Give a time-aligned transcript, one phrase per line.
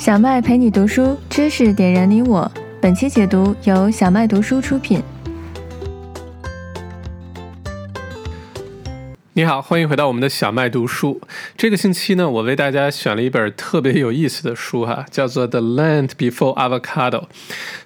[0.00, 2.50] 小麦陪你读书，知识点燃你我。
[2.80, 5.02] 本期解读由小麦读书出品。
[9.40, 11.18] 你好，欢迎回到我们的小麦读书。
[11.56, 17.20] 这个星期呢，我为大家选了一本特别有意思的书哈，叫做《The Land Before Avocado》。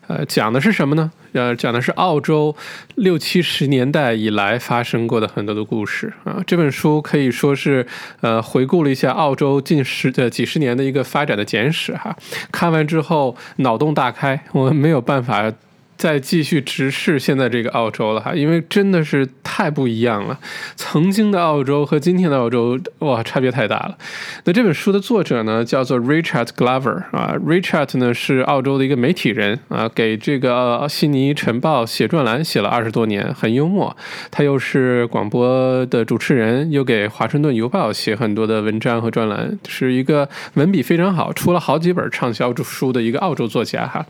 [0.08, 1.12] 呃，讲的是什么呢？
[1.32, 2.56] 呃，讲的是澳洲
[2.96, 6.42] 六七十年代以来发生过的很多的故事啊。
[6.44, 7.86] 这本书可以说是
[8.20, 12.16] 呃回顾了一下澳洲近十的几十年的一个发展的简史哈。
[12.50, 15.52] 看完之后脑洞大开，我没有办法。
[15.96, 20.38] 再继续直视现在这个澳洲了哈，因为真的是太不一样了。
[20.76, 23.96] 曾经的澳洲和今天的澳洲，哇，差别太大了。
[24.44, 33.96] 那这本书的作者呢，叫做 Richard Glover 啊，Richard 呢是澳洲的一个媒体人啊，给这个悉尼晨报写专栏写了二十多年，很幽默。
[34.30, 44.04] 他又是广播的主持人，又给华盛顿邮报写很多的文章和专栏，是一个文笔非常好，出了好几本畅销书的一个澳洲作家哈。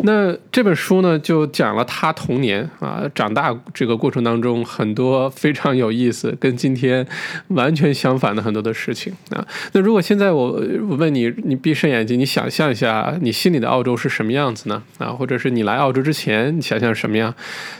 [0.00, 1.13] 那这本书呢？
[1.18, 7.06] 就讲了他童年啊，长大这个过程当中很多非常有意思，跟今天
[7.48, 9.46] 完全相反的很多的事情啊。
[9.72, 14.82] 那如果现在我我问你，你闭上眼睛，你想象一下，你心里的澳洲是什么样子呢？
[14.98, 17.34] 啊，或者是你来澳洲之前，你想象什么样，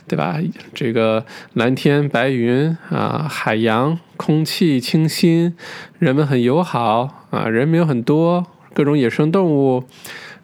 [0.06, 0.38] 对吧？
[0.74, 1.24] 这个
[1.54, 5.54] 蓝天白云啊，海洋，空气清新，
[5.98, 9.84] 人们很友好啊，人没有很多，各种野生动物。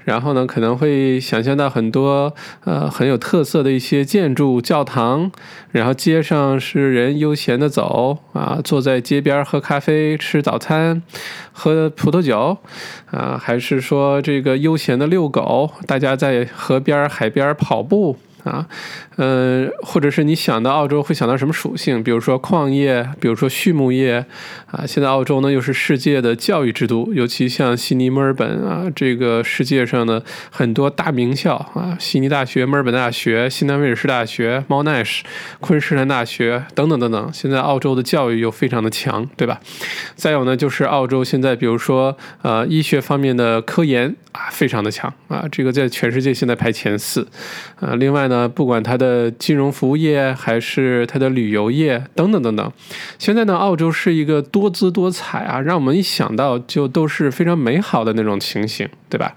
[0.04, 2.34] 然后呢，可能会想象到很多
[2.64, 5.30] 呃很有特色的一些建筑、教堂，
[5.70, 11.02] 然后街上是人悠闲的走啊，坐在街边喝咖啡、吃早餐、
[11.52, 12.58] 喝葡萄酒，
[13.10, 18.16] 啊，还是说这个悠闲的遛狗，大家在河边、海边跑步。
[18.42, 18.66] 啊，
[19.22, 22.02] 嗯，或者是你想到澳洲会想到什么属性？
[22.02, 24.24] 比如说矿业，比如说畜牧业，
[24.70, 35.22] 啊，现在澳洲呢又是世界的教育之都，尤其像悉尼、墨尔本啊，这个世界上的很多大名校啊，悉尼大学、墨尔本大学、新南威尔士大学、猫奈什、
[35.60, 39.60] 昆士兰大学等等等等，现在澳洲的教育又非常的强，对吧？
[40.14, 47.28] 再有呢，就是澳洲现在比如说呃医学方面的科研啊，非常的强啊，这个在全世界现在排前四，
[47.78, 48.30] 啊，另外。
[48.30, 52.72] 呢，不管它的呃金融服务业还是它的旅游业等等等等，
[53.18, 59.34] 现在呢，澳洲是一个多姿多彩啊，让我们一想到就都是非常美好的那种情形，对吧？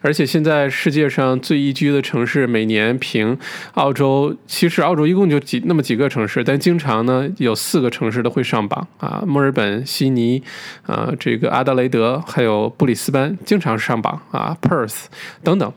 [0.00, 3.36] 而且现在世界上最宜居的城市，每年评
[3.74, 10.42] 澳洲，其实澳洲一共就几那么几个城市，但经常呢有四个城市都会上榜啊，墨尔本、悉尼
[10.84, 15.06] 啊，这个阿德雷德还有布里斯班经常上榜啊，Perth
[15.42, 15.72] 等等。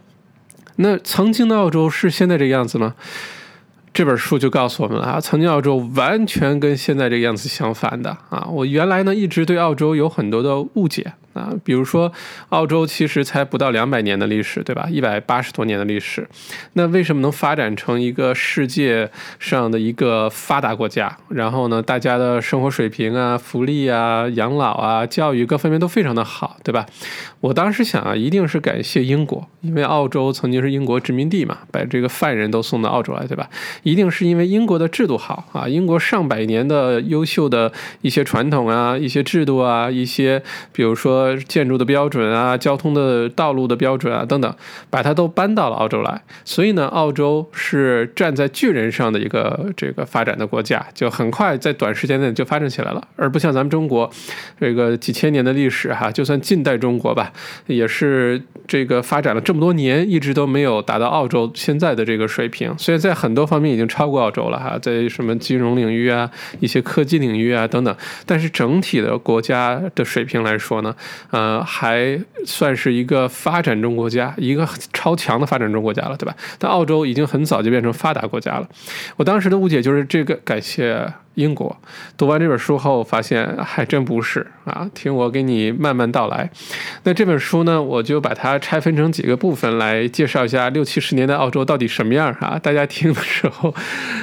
[0.82, 2.96] 那曾经的澳洲是现在这个样子吗？
[4.00, 8.48] 这本书就告诉我们了啊，曾经澳洲完全跟现在这个样子相反的啊。
[8.50, 11.12] 我原来呢一直对澳洲有很多的误解。
[11.34, 12.12] 啊，比如说，
[12.50, 14.88] 澳洲其实才不到两百年的历史，对吧？
[14.90, 16.28] 一百八十多年的历史，
[16.74, 21.18] 那为什么能发展成一个世界上的一个发达国家？
[21.30, 26.88] 然后呢，大家的生活水平啊、福利啊、养老啊、教育各方面都非常的好，对吧？
[27.42, 33.48] 我当时想啊，一定是感谢英国，因为澳洲曾经是英国殖民地嘛，把这个犯人都送到澳洲来，对吧？
[33.84, 40.42] 一定是因为英国的制度好啊，英国上百年的优秀的一些传统啊、一些制度啊、一些，
[40.74, 41.19] 比如说。
[41.20, 44.56] 呃建筑的标准啊，交通的道路的标准啊，等等，
[44.90, 46.22] 把它都搬到了澳洲来。
[46.46, 53.08] 所以呢，澳洲是站在巨人上的一个这个发展的国家，就很快在短时间内就发展起来了。
[53.16, 54.10] 而不像咱们中国，
[54.60, 57.32] 这个几千年的历史哈，就算近代中国吧，
[57.68, 62.78] 也是这个发展了这么多年，一直都没有达到澳洲现在的这个水平。
[62.78, 67.96] 所以在很多方面已经超过澳洲了哈，在什么金融领域啊、一些科技领域啊等等。
[68.26, 70.96] 但是整体的国家的水平来说呢？
[71.32, 76.36] 呃，还算是一个发展中国家，一个超强的发展中国家了，对吧？
[76.58, 78.68] 但澳洲已经很早就变成发达国家了。
[79.18, 81.12] 我当时的误解就是这个，感谢。
[81.40, 81.74] 英国
[82.18, 84.86] 读完这本书后，发现还真不是啊！
[84.94, 86.50] 听我给你慢慢道来。
[87.04, 92.60] 那这本书呢，我就把它拆分成几个部分来介绍一下六七十年代澳洲到底什么样啊！
[92.62, 93.74] 大家听的时候，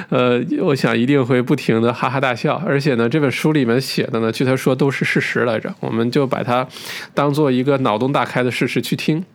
[0.09, 2.61] 呃，我想一定会不停的哈哈大笑。
[2.63, 5.73] 而且呢，这本书里面写的呢，据他说都是事实来着。
[5.79, 6.67] 我们就把它
[7.15, 9.25] 当做一个脑洞大开的事实去听。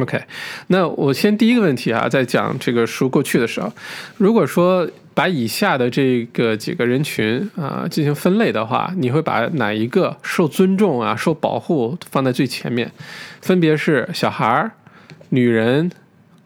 [0.00, 0.20] OK，
[0.66, 3.72] 那我先第一个问题啊，在讲这个书过去的时候，
[4.16, 4.90] 如果说。
[5.14, 12.90] 把以下的这个几个人群啊进行分类的话，你会把哪一个受尊重啊、受保护放在最前面？
[13.40, 14.72] 分别是小孩儿、
[15.30, 15.90] 女人、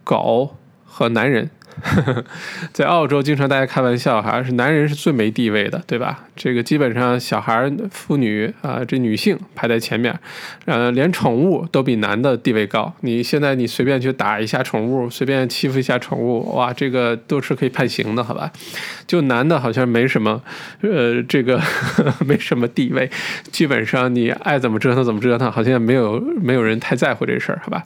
[0.02, 1.50] 狗和男人
[2.72, 6.24] 在澳洲，经常大家开玩笑好像，是男人是最没地位的，对吧？
[6.34, 10.18] 这个基本上小孩、妇女啊，这女性排在前面，
[10.64, 12.92] 呃，连宠物都比男的地位高。
[13.00, 18.50] 你现在你随便去打一下宠物，随便欺负一下宠物，哇，这个都是可以判刑的，好吧？
[19.06, 20.42] 就男的好像没什么，
[20.80, 21.60] 呃，这个
[22.26, 23.10] 没什么地位，
[23.50, 27.84] 基本上你爱怎么折腾怎么折腾，好像没有没有人太在乎这事儿，好吧？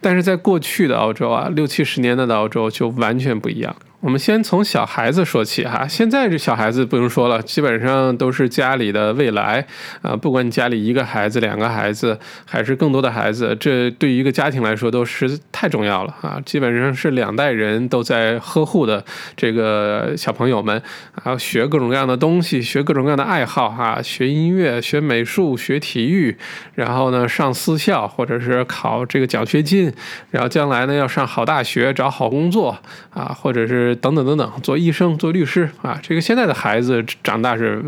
[0.00, 3.74] 但是在过去的澳洲啊，六七十年代的澳洲就完全不一样。
[4.02, 9.64] 我们先从小孩子说起哈，现在这小孩子不用说了，基本上都是家里的未来
[10.00, 10.16] 啊。
[10.16, 16.42] 不管你家里一个孩子、两个孩子，还是更多的孩子，这对于一个家庭来说都是太重要了啊。
[16.44, 19.04] 基本上是两代人都在呵护的
[19.36, 20.82] 这个小朋友们，
[21.22, 26.36] 啊，学各种各样的东西，学各种各样的爱好哈，学音乐、学美术、学体育，
[26.74, 29.92] 然后呢上私校或者是考这个奖学金，
[30.32, 32.76] 然后将来呢要上好大学、找好工作
[33.10, 33.91] 啊，或者是。
[33.96, 37.82] 等等等等，做医生、做律师啊，这个现在的孩子长大是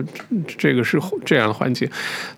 [0.58, 1.88] 这个是这样的环境，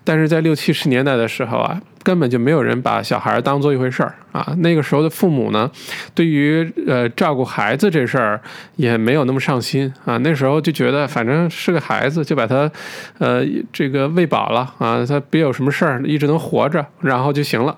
[0.03, 4.55] 但是在六七十年代的时候啊，根本就没有人把小孩当做一回事儿啊。
[4.59, 5.69] 那个时候的父母呢，
[6.13, 8.39] 对于呃照顾孩子这事儿
[8.75, 10.17] 也没有那么上心啊。
[10.17, 12.69] 那时候就觉得反正是个孩子，就把他
[13.17, 17.75] 呃这个喂饱了啊，他别有什么事儿，一直能活着，然后就行了。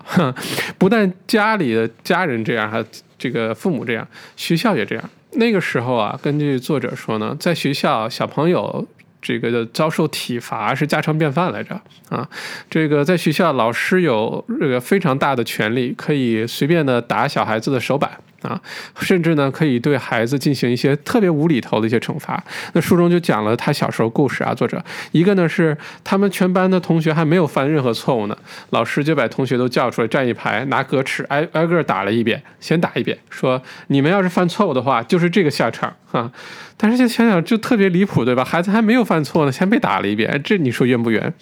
[0.78, 2.84] 不但家里的家人这样，还
[3.18, 4.06] 这个父母这样，
[4.36, 5.04] 学校也这样。
[5.32, 8.86] 那个时候啊，根据作者说呢，在学校小朋友
[9.22, 12.28] 这个遭受体罚是家常便饭来着啊。
[12.68, 18.10] 这个在学校老师有这个非常大的权利，可以随便的打小孩子的手板。
[18.42, 18.60] 啊，
[19.00, 22.42] 甚至呢，可以对孩子进行一些特别无厘头的一些惩罚。
[22.72, 24.54] 那书中就讲了他小时候故事啊。
[24.54, 24.82] 作者
[25.12, 28.36] 一个呢是他们全班的同学还没有犯任何错误呢，
[28.70, 36.30] 老师就把同学都叫出来站一排，拿格尺挨挨个打了一遍，先打一遍，说你们要是犯错误的话，就是这个下场啊。
[36.76, 38.44] 但是现在想想就特别离谱，对吧？
[38.44, 41.32] 孩子还没有犯错呢，先被打了一遍，这你说冤不冤？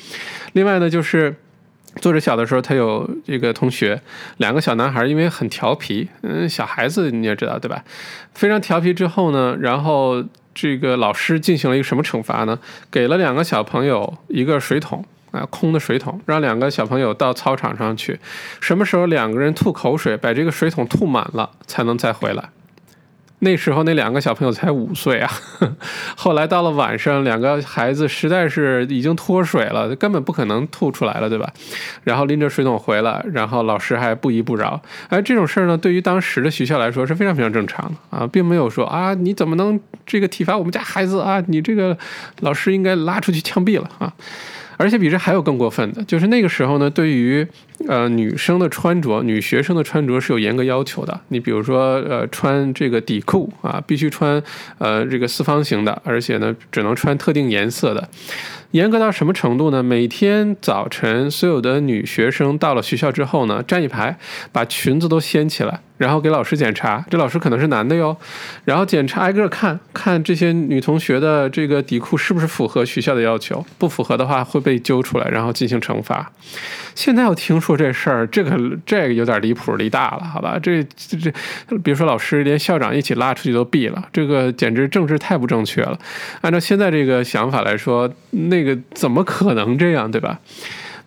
[0.53, 1.35] 另外呢，就是。
[2.01, 4.01] 作者小的时候，他有一个同学，
[4.39, 7.85] 两个小男孩，因为很调皮，嗯，小孩子你也知道对吧？
[8.35, 10.25] 非常调皮之后呢，然后
[10.55, 12.59] 这个老师进行了一个什么惩罚呢？
[12.91, 18.19] 给了两个小朋友一个水桶啊，空的水桶，让两个小朋友到操场上去，
[18.61, 22.49] 什么时候两个人吐口水，把这个水桶吐满了，才能再回来。
[23.41, 25.31] 那时候那两个小朋友才五岁啊，
[26.17, 31.49] 后来到了晚上，两个孩子实在是已经脱水了，根本不可能吐出来了，对吧？
[32.03, 34.81] 然后拎着水桶回来，然后老师还不依不饶。
[35.09, 41.41] 哎，这种事儿呢，对于当时的学校来说是非常非常正常的啊，并没有说啊，你怎么能这个体罚我们家孩子啊？
[41.47, 41.97] 你这个
[42.41, 44.13] 老师应该拉出去枪毙了啊！
[44.77, 47.47] 而且比这还有更过分的，就是那个时候呢，对于
[47.87, 51.21] 呃女生的穿着，女学生的穿着是有严格要求的。
[51.29, 54.43] 你比如说，呃，穿这个底裤啊，必须穿
[54.79, 58.09] 呃这个四方形的，而且呢，只能穿特定颜色的。
[58.73, 59.83] 严格到什么程度呢？
[59.83, 64.19] 每天早晨，所有的女学生到了学校之后呢，站一排，
[64.53, 67.03] 把裙子都掀起来，然后给老师检查。
[67.11, 68.15] 这老师可能是男的哟，
[68.67, 76.31] 然后检查挨个看看这些女同学的这个底裤是不是符合学校的要求，不符合的话会被揪出来，然后进行惩罚。
[76.95, 80.59] 现在我听说这事儿，这个这个有点离谱离大了，好吧？
[80.63, 85.99] 这这这，别说老师，连校长一起拉出去都毙了，这个简直政治太不正确了。
[86.41, 90.39] 按照现在这个想法来说，那个怎么可能这样，对吧？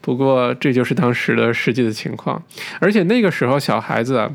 [0.01, 2.43] 不过这就是当时的实际的情况，
[2.79, 4.29] 而且那个时候小孩子啊，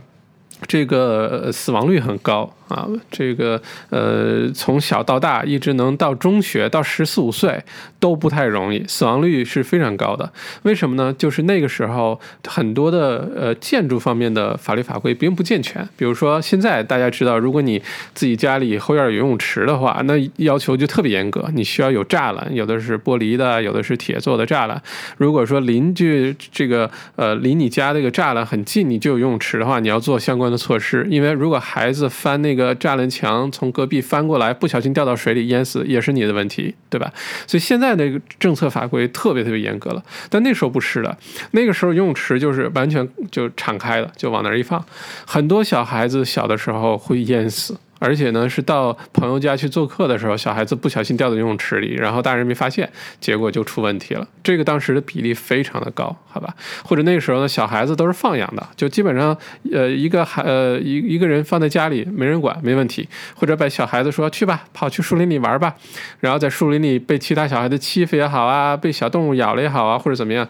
[0.67, 2.56] 这个死亡率很高。
[2.69, 7.63] 啊，这个呃，从小到大一直能到中学到十四五岁
[8.01, 10.32] 都不太容易，死亡率是非常高的。
[10.63, 11.15] 为什么呢？
[11.17, 15.89] 就是那个时候很多的呃建筑方面的法律法规并不健全。
[15.96, 17.81] 比如说现在大家知道，如果你
[18.15, 24.82] 自己家里后院游泳池的话，那要求就特别严格，你需要有栅栏，有的是玻璃的，有的是铁做的栅栏。
[25.17, 32.56] 如果说邻居这个呃离你家这个栅栏很近，你就有游泳池的话，你要做相关的措施，因为如果孩子翻那。
[32.56, 37.13] 个栅栏墙从隔壁翻过来，不小心掉到水里淹死，也是你的问题，对吧？
[37.46, 41.17] 所以现在那个政策法规特别特别严格了，但那时候不是的，
[41.53, 44.84] 那个时候游泳池就是完全就敞开了，就往那儿一放，
[45.27, 47.77] 很多小孩子小的时候会淹死。
[47.98, 54.26] 而且呢，是到朋友家去做客的时候，小孩子不小心掉到游泳池里，然后大人没发现，结果就出问题了。
[54.43, 56.55] 这个当时的比例非常的高，好吧？
[56.84, 59.36] 或者那个时候呢，小孩子都是放养的，就基本上，
[59.72, 63.08] 呃，一个孩，呃，一一个人放在家里没人管，没问题。
[63.34, 65.74] 或者把小孩子说去吧，跑去树林里玩吧，
[66.20, 70.46] 然后在树林里被其他小孩子欺负也好啊，被小动物咬了也好啊，或者怎么样。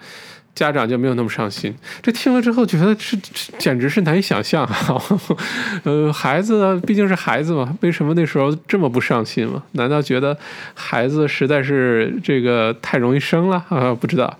[0.56, 1.72] 家长就没有那么上心。
[2.02, 3.16] 这听了之后，觉得是
[3.58, 5.00] 简直是难以想象啊！
[5.84, 9.62] 呃，孩子毕竟是孩子嘛，为什么那时候这么不上心嘛？
[9.72, 10.36] 难道觉得
[10.75, 13.94] 孩子实在是这个太容易生了啊？
[13.94, 14.36] 不知道。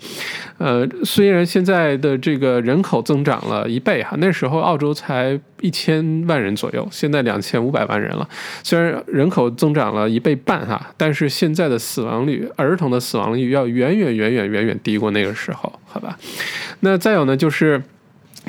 [0.59, 8.29] 呃，虽然现在的这个人口增长了一倍哈，那时候澳洲才一千万人左右，现在两千五百万人了。
[8.63, 16.19] 虽然人口增长了一倍半哈，但是现在的死亡率，儿童的死亡率要远远远远远远低过那个时候，好吧？
[16.81, 17.83] 那再有呢，就是。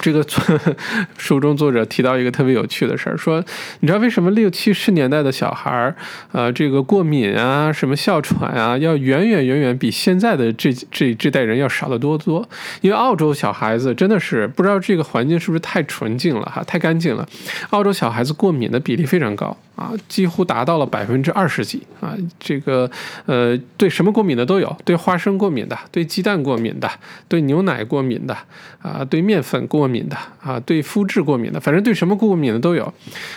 [0.01, 0.23] 这个
[1.17, 3.43] 书中作者提到一个特别有趣的事儿，说
[3.79, 5.95] 你知道为什么六七十年代的小孩儿，
[6.31, 12.47] 呃，这个过敏啊，什么哮喘啊，要远远远远比现在的这这这代人要少得多多？
[12.81, 17.27] 因为澳洲小孩子真的是不知道这个环境是不是太纯净了哈，太干净了。
[17.71, 22.15] 澳洲小孩子过敏的比例非常高啊，几乎达到了百分之二十几啊。
[22.39, 22.89] 这个
[23.25, 26.87] 呃，对什么过敏的都有，对花生过敏的，对鸡蛋过敏的，
[27.27, 28.37] 对牛奶过敏的
[28.83, 29.87] 啊，对面粉过。
[29.88, 32.94] 敏的啊，对肤质过敏的，反正对什么过敏的都有。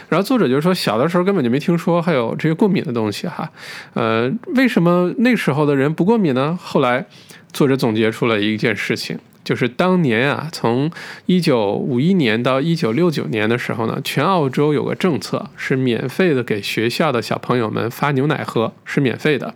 [0.09, 3.51] 然后作者就说，小的时候根本就没听说还有这些过敏的东西哈。
[3.95, 6.59] 呃，为什么那时候的人不过敏呢？
[6.61, 7.07] 后来
[7.53, 9.19] 作者总结出了一件事情。
[9.51, 10.89] 就是当年啊，从
[11.27, 19.53] 一九五一年到一九六九年的时候呢，全澳洲有个政策是免费的给学校的小朋友们发牛奶喝，是免费的。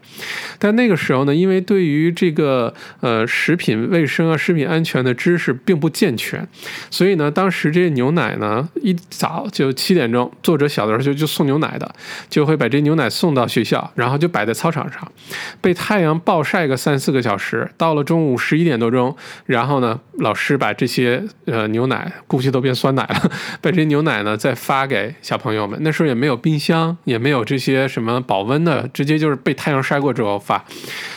[0.59, 6.45] 但那个时候呢，因为对于这个呃食品卫生啊、食品安全的知识并不健全，
[6.91, 11.95] 所以呢，当时这些牛奶呢，一早就七点钟，作者小的时候就就送牛奶的，
[12.29, 15.13] 就会把这牛奶送到学校，然后就摆在操场上，
[15.61, 19.75] 被太阳暴晒个三四个小时，到了中午十一点多钟，然后。
[19.75, 25.79] 后呢，老师把这些呃牛奶估计都变酸奶了，把这些牛奶呢再发给小朋友们。
[25.83, 30.65] 那时候也没有冰箱，也没有这些什么保温的，直接就是被太阳晒过之后发。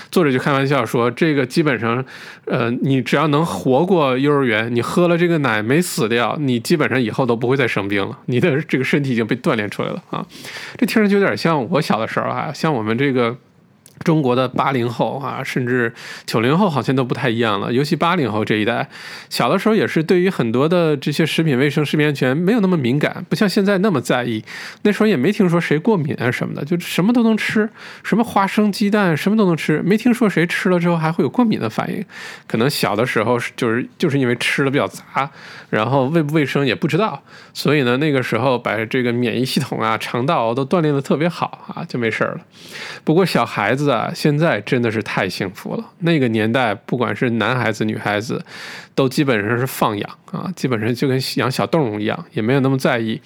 [0.10, 2.04] 作者就开玩笑说，这个基本上，
[2.46, 8.18] 呃，你只要能活过幼儿园，你喝了这个奶没死掉，你基本上以后都不会再生病了。
[8.26, 10.26] 你的这个身体已经被锻炼出来了啊！
[10.78, 13.36] 这听上去有点像我小的时候啊，像我们这个。
[14.04, 15.94] 中国的八零后啊，甚至
[16.26, 17.72] 九零后好像都不太一样了。
[17.72, 18.88] 尤其八零后这一代，
[19.30, 24.44] 小的时候也是对于很多的这些食品卫生、食品安全没有那么敏感，不像现在那么在意。
[24.84, 27.70] 那时候也没听说谁过敏啊什么的，就什么都能吃，
[28.04, 32.04] 什么花生、鸡蛋什么都能吃，没听说谁吃了之后还会有过敏的反应。
[32.48, 35.30] 可能小的时候就是就是因为吃的比较杂，
[35.70, 37.22] 然后卫不卫生也不知道，
[37.58, 42.38] 所以呢那个时候把这个免疫系统啊、肠道都锻炼的特别好啊，就没事了。
[43.04, 43.88] 不过小孩子。
[43.88, 45.84] 啊，现在真的是太幸福了。
[46.00, 48.44] 那个年代，不管是男孩子、女孩子，
[48.94, 53.22] 都基本上是放养啊，基本上就跟养小动物一样，也没有那么在意。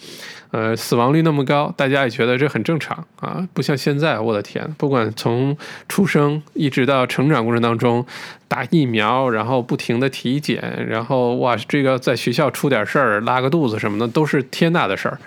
[0.52, 8.06] 呃，死亡率那么高，大家也觉得这很正常啊，不像现在，我的天，不管从出生一直到成长过程当中，
[8.48, 15.18] 打疫苗，然后不停的体检，然后哇，这个在学校出点事儿，拉个肚子什么的，都是天大的事儿。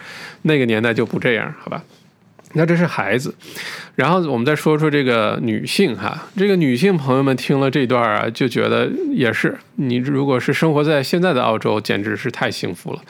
[0.42, 1.82] 那个年代就不这样，好吧？
[2.54, 3.34] 那这是孩子。
[3.94, 13.00] 然后我们再说说这个女性哈，这个女性朋友们听了这段啊，就觉得也是，你如果是生活在现在的澳洲，简直是太幸福了。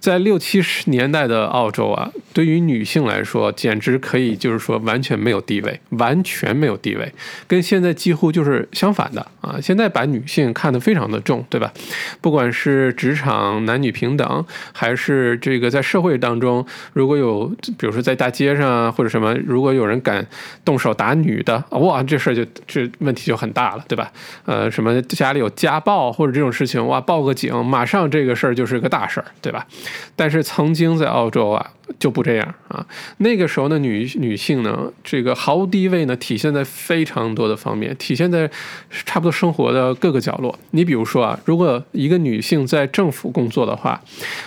[0.00, 7.12] 在六七十年代的澳洲啊，对于女性来说，简直可以就是说完全没有地位，完全没有地位，
[7.46, 9.60] 跟现在几乎就是相反的啊。
[9.62, 11.72] 现在把女性看得非常的重，对吧？
[12.20, 17.46] 不管是职场男女平等，还是这个在社会当中，如果有
[17.78, 20.24] 比如说在大街上或者什么，如果有人敢
[20.64, 24.12] 动手打女的，哇，这事儿就这问题就很大了，对吧？
[24.44, 29.66] 呃，什么家里有家暴或者这种事情，哇，报个警，马上这个事儿就是个大事儿，对吧？
[30.14, 32.86] 但是曾经在澳洲啊，就不这样啊。
[33.18, 38.50] 那个时候的女女性呢，这个毫无地位呢，体现在非常多的方面，体现在
[38.90, 40.58] 差不多生活的各个角落。
[40.72, 44.00] 你比如说啊，如果一个女性在政府工作的话，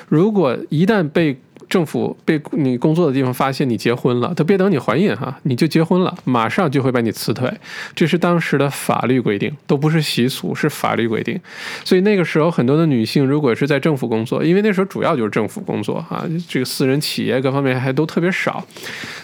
[0.07, 1.37] 如果一旦被
[1.67, 7.51] 政府被你工作的地方发现你结婚了，他别等你怀孕哈，你就结婚了，马上就会把你辞退，
[7.95, 11.39] 这是当时的法律规定，都不是习俗，是法律规定。
[11.83, 18.65] 所以那个时候很多的女性如果是在政府工作，因为那时候主要就是政府工作哈，这个私人企业各方面还都特别少，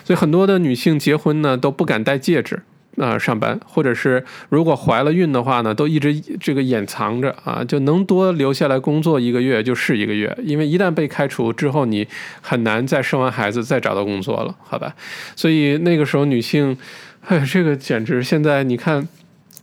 [0.04, 2.62] 所以很多的女性结婚呢都不敢戴戒指。
[2.98, 12.08] 啊，上班，或者是如果怀了孕的话呢，都一直这个掩藏着啊，就能多留下来工作一个月就是一个月，因为一旦被开除之后，你
[12.42, 14.94] 很难再生完孩子再找到工作了，好吧？
[15.36, 16.78] 所以那个时候女性，
[17.28, 19.08] 哎，这个简直现在你看，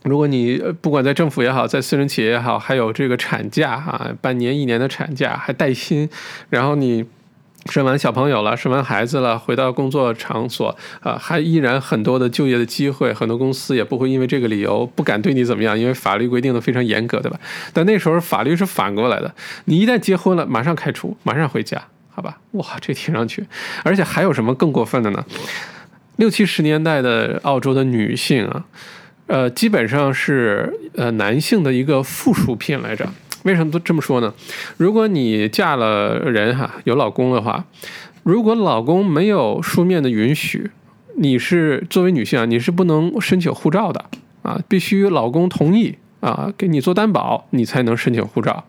[0.03, 6.09] 如果你不管在政府也好，在私人企业也好，还有这个产假啊，半年一年的产假还带薪，
[6.49, 7.05] 然后你。
[7.65, 17.39] 生完小朋友了，生完孩子了，回到工作场所啊，还依然很多的就业的机会，很多公司也不会因为这个理由不敢对你怎么样，因为法律规定的非常严格，对吧？
[17.73, 19.33] 但那时候法律是反过来的，
[19.65, 22.39] 你一旦结婚了，马上开除，马上回家，好吧？
[22.51, 23.45] 哇，这听上去，
[23.83, 25.23] 而且还有什么更过分的呢？
[26.15, 28.65] 六七十年代的澳洲的女性啊，
[29.27, 33.07] 呃，基本上是呃男性的一个附属品来着。
[33.43, 34.33] 为什么都这么说呢？
[34.77, 37.65] 如果你嫁了人哈，有老公的话，
[38.23, 40.71] 如果老公没有书面的允许，
[41.17, 44.05] 你是作为女性啊，你是不能申请护照的
[44.41, 45.95] 啊，必须老公同意。
[46.21, 48.65] 啊，给你做担保，你才能申请护照。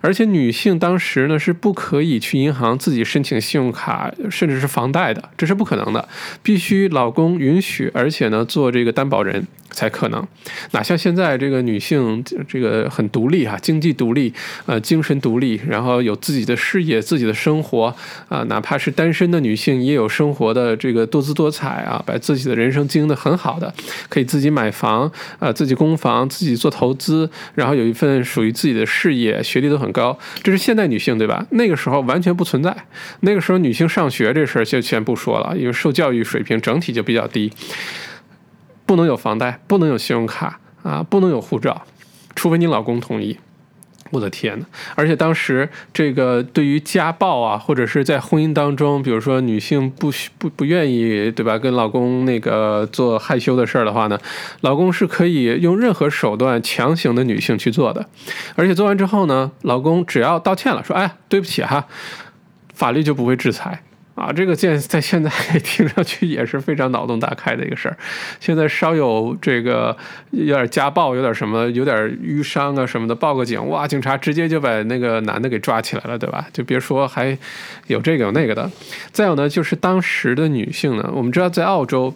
[0.00, 6.08] 而且女性当时呢是不可以去银行自己申请信用卡，甚至是房贷的，这是不可能的，
[6.42, 10.26] 必须老公允许，而且呢做这个担保人才可能。
[10.70, 14.32] 哪像现在这个女性这个很独立哈，经济独立，
[14.64, 17.94] 呃，精神独立，然后有自己的事业、自己的生活
[18.30, 23.74] 啊，哪怕是单身的女性也有生活的这个多姿多彩啊，把自己的人生经营的很好的，
[24.08, 26.94] 可以自己买房啊，自己供房，自己做投。
[26.94, 31.44] 资，然后有一份属于自己的事业，学历都很高，这是现代女性，对吧？
[31.50, 32.72] 那个时候完全不存在。
[33.20, 37.50] 那个时候女性上学这事儿就先不说了，因为受教育水平整体就比较低，
[38.86, 41.82] 不能有房贷，不能有信用卡啊，不能有护照，
[42.34, 43.38] 除非你老公同意。
[44.10, 44.66] 我的天呐！
[44.94, 54.16] 而且当时这个对于家暴啊，或者是在婚姻当中，比如说女性不不不愿意对吧，跟老公那个做害羞的事儿的话呢，
[54.60, 58.06] 老公是可以用任何手段强行的女性去做的。
[58.54, 61.86] 而且做完之后呢，老公只要道歉了，说哎对不起哈，
[62.72, 63.82] 法律就不会制裁。
[64.14, 65.30] 啊，这个见在现在
[65.64, 67.96] 听上去也是非常脑洞大开的一个事儿。
[68.38, 69.96] 现在稍有这个
[70.30, 76.46] 有点家暴，有点什么，有点淤伤啊什么的，报个警，哇，警察直接就把那个男的给抓起来了，对吧？
[76.52, 77.36] 就别说还
[77.88, 78.70] 有这个有那个的。
[79.10, 82.14] 再有呢，就是当时的女性呢，我们知道在澳洲。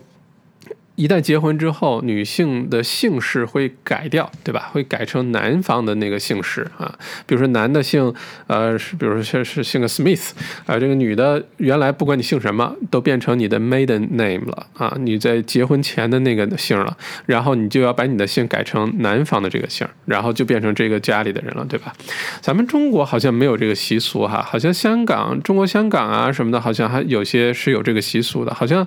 [0.99, 4.69] 一旦结婚之后，女性的姓氏会改掉，对吧？
[4.73, 6.93] 会改成男方的那个姓氏啊。
[7.25, 8.13] 比如说男的姓，
[8.49, 10.31] 呃，是比如说是是姓个 Smith
[10.67, 10.77] 啊。
[10.77, 14.93] 这个女的原来不管你姓什么，都变成你的 maiden name 了啊。
[14.99, 21.93] 你在结婚前的那个姓了，然后你就要把你的姓改成男方的这个姓，然后就变成这个家里的人了，对吧？
[22.41, 28.85] 咱们中国好像没有这个习俗哈，好像香港、中国香港啊什么的，好像还有些是有这个习俗的，好像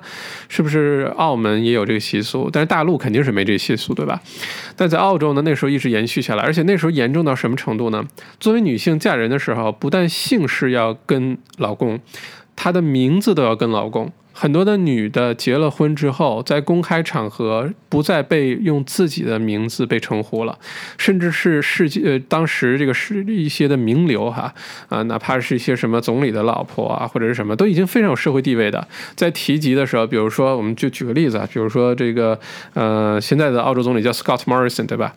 [0.49, 2.00] 是不是澳门也有这个？
[2.01, 4.19] 习俗，但是大陆肯定是没这习俗，对吧？
[4.75, 8.03] 但在澳洲呢，那时候一直延续下来，而且那时候严重到什么程度呢？
[8.39, 11.99] 作为女性嫁人的时候，不但姓氏要跟老公，
[12.55, 14.11] 她的名字都要跟老公。
[14.41, 20.57] 很多的女的结了婚之后，在公开场合不再被用自己的名字被称呼了，
[20.97, 24.51] 甚至是世界呃当时这个是一些的名流哈
[24.89, 32.39] 啊，哪怕是一些什么总理的老婆啊，或者是什么，都已经非常有社会地位的，在提及的时候，比如说我们就举个例子啊，比如说这个
[32.73, 35.13] 呃现在的澳洲总理叫 Scott Morrison 对吧？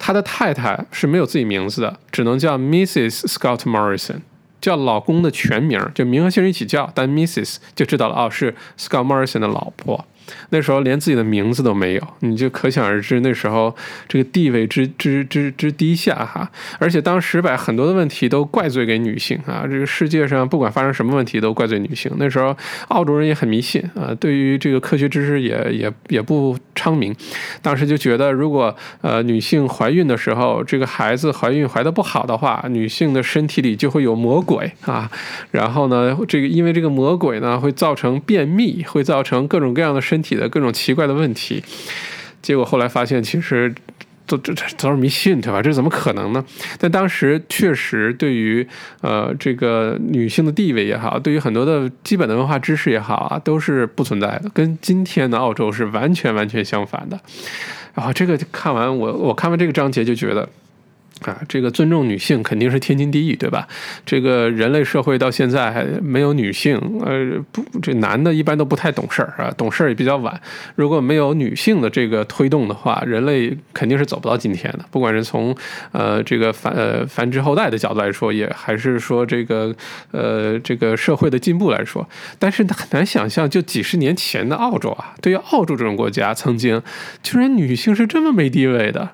[0.00, 3.20] 他的太太是没有自己名字的，只能叫 Mrs.
[3.28, 4.22] Scott Morrison。
[4.64, 10.06] 叫老公的全名，就名和姓一起叫，但 Mrs 就知道了哦，是 Scott Morrison 的老婆。
[10.50, 13.74] 那时候连自己的名字都没有，你就可想而知那时候
[14.08, 16.50] 这个地位之之之之低下哈。
[16.78, 22.10] 而且当时把很多的问题都怪罪给女性啊，这个世界上不管发生什么问题都怪罪女性。
[22.16, 22.56] 那时候
[22.88, 27.14] 澳洲人也很迷信啊，对于这个科学知识也也也不昌明。
[27.60, 35.10] 当时就觉得，如果呃女性怀孕的时候，这个孩子怀孕怀的不好的话，女性的身体里就会有魔鬼啊。
[35.50, 40.13] 然后呢，这个因为这个魔鬼呢会造成便秘，会造成各种各样的身。
[40.14, 41.60] 身体的各种奇怪的问题，
[42.40, 43.74] 结果后来发现，其实
[44.26, 45.60] 都这这都是迷信，对吧？
[45.60, 46.44] 这怎么可能呢？
[46.78, 48.64] 但当时确实对于
[49.00, 57.18] 呃这个女性的地位也好，对于很多的基本的文化知识也好啊，都是不存在的，跟今天的澳洲是完全完全相反的。
[57.92, 60.48] 然后这个看完我我看完这个章节就觉得。
[61.22, 63.66] 啊，这个尊重女性肯定是天经地义，对吧？
[64.04, 70.38] 这个人类社会到现在还没有女性，呃，不，这男的一般都不太懂事儿啊，懂事儿也比较晚。
[70.74, 74.84] 如果没有女性的这个推动的话，人类肯定是走不到今天的。
[74.90, 75.56] 不管是从
[75.92, 79.74] 呃这个繁呃繁殖后代的角度来说，也还是说这个
[80.10, 82.06] 呃这个社会的进步来说，
[82.38, 86.82] 但是很难想象，就几十年前的澳洲啊，对于澳洲这种国家，曾经
[87.22, 89.12] 居然女性是这么没地位的。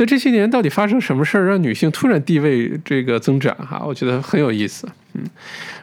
[0.00, 3.54] 那这些年到底发生什么事儿，让女性突然地位这个增长？
[3.56, 4.88] 哈，我觉得很有意思。
[5.12, 5.22] 嗯，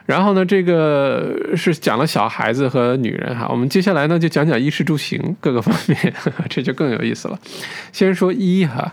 [0.06, 6.12] 然后呢，这个是讲了小孩子和女人哈，我们接下来呢就讲讲衣食住行各个方面，
[6.50, 7.38] 这就更有意思了。
[7.92, 8.92] 先说衣哈，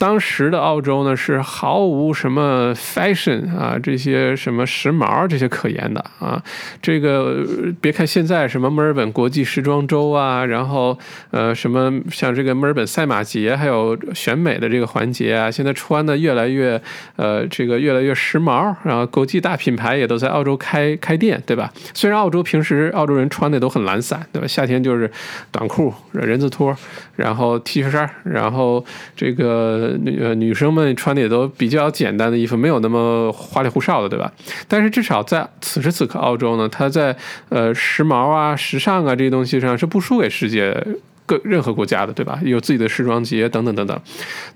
[0.00, 6.42] 当时的澳洲呢是毫无什么 fashion 啊，这些什么时髦这些可言的啊。
[6.80, 7.44] 这个
[7.82, 10.98] 别看现在什么墨尔本国际时装周啊，然后
[11.32, 16.80] 呃什么像这个墨尔本赛马节，还有选美的这个环节啊，现在穿的越来越
[17.16, 21.70] 呃这个越来越时髦，然后国际大品牌也都在澳洲开开店，对吧？
[21.92, 24.48] 虽然澳洲平时澳洲人穿的都很懒散，对吧？
[24.48, 25.10] 夏天就是
[25.52, 26.74] 短裤、人字拖，
[27.16, 28.82] 然后 T 恤衫，然后
[29.14, 34.32] 这个女女生们穿的也都比较简单的衣服，没有那么花里胡哨的，对吧？
[34.68, 37.16] 但是至少在此时此刻，澳洲呢，它在
[37.48, 40.86] 呃时髦啊、时尚啊这些东西上是不输给世界。
[41.30, 42.40] 各任何国家的，对吧？
[42.42, 43.96] 有自己的时装节等等等等，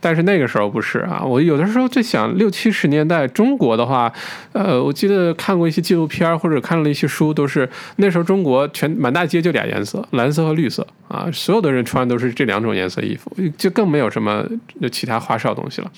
[0.00, 1.22] 但是那个时候不是啊。
[1.22, 4.12] 我有的时候在想，六七十年代中国的话，
[4.50, 14.44] 呃，我记得看过一些纪录片或者看了一些书，都是那时候中国全满大街就俩颜色，蓝色和绿色啊，所有的人穿都是这两种颜色衣服，就更没有什么
[14.90, 15.88] 其他花哨东西了。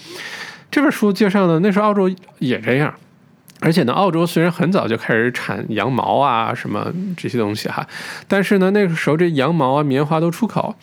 [0.71, 2.93] 这本书介绍的那时候澳洲也这样。
[3.61, 7.87] 而且呢，澳洲虽然很早就开始产羊毛啊，什么这些东西哈，
[8.29, 10.75] 但是呢，那个时候这羊毛啊、棉花都出口。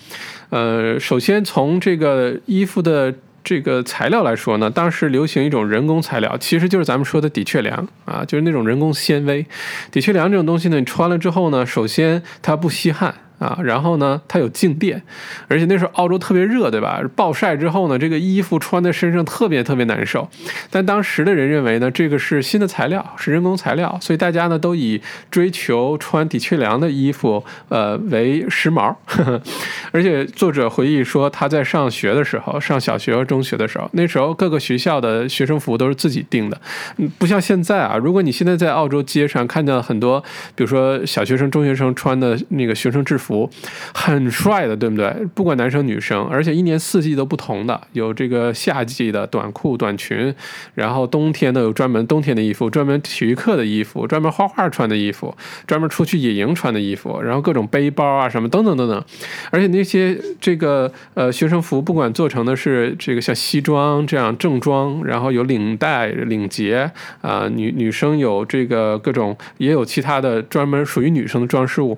[0.49, 9.45] 呃，首先从这个衣服的这个材料来说呢，当时流行一种人工材料，其实就是咱们说的的确良啊，就是那种人工纤维。
[9.91, 13.13] 的确良这种东西呢，你穿了之后呢，首先它不吸汗。
[13.39, 15.01] 啊，然后呢，它有静电，
[15.47, 17.01] 而且那时候澳洲特别热，对吧？
[17.15, 20.29] 暴晒之后呢，这个衣服穿在身上特别特别难受。
[20.69, 29.41] 但当时的人认为呢，这个是新的材料，是人工材料，所以大家呢都以追求穿的确良的衣服，呃为时髦呵呵。
[29.91, 36.61] 而且作者回忆说，他在上学的时候，上小学和中学的时候，那时候各个学校的学生服都是自己订的，
[36.97, 37.97] 嗯不像现在啊。
[37.97, 40.23] 如果你现在在澳洲街上看到很多，
[40.55, 43.22] 比如说小学生、中学生穿的那个学生制服。
[43.23, 43.49] 服
[43.93, 45.09] 很帅的，对不对？
[45.33, 50.33] 不管男生女生，而且一年四季都不同的，有这个夏季的短裤短裙，
[50.75, 59.03] 然后冬天的有专门冬天的衣服，专门体育课的衣服，专门画画穿的衣服，专门出去野营穿的衣服，然后各种背包啊什么等等等等。
[59.51, 71.97] 而且那些这个呃学生服，不管做成的是这个像西装这样正装，然后有领带领结啊，女女生有这个各种，也有其他的专门属于女生的装饰物。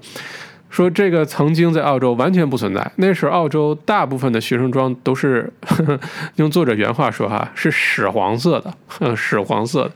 [0.75, 5.49] 说这个曾经在澳洲完全不存在，那时候澳洲大部分的学生装都是
[6.35, 8.75] 用作者原话说哈，是屎黄色的，
[9.15, 9.91] 屎黄色的。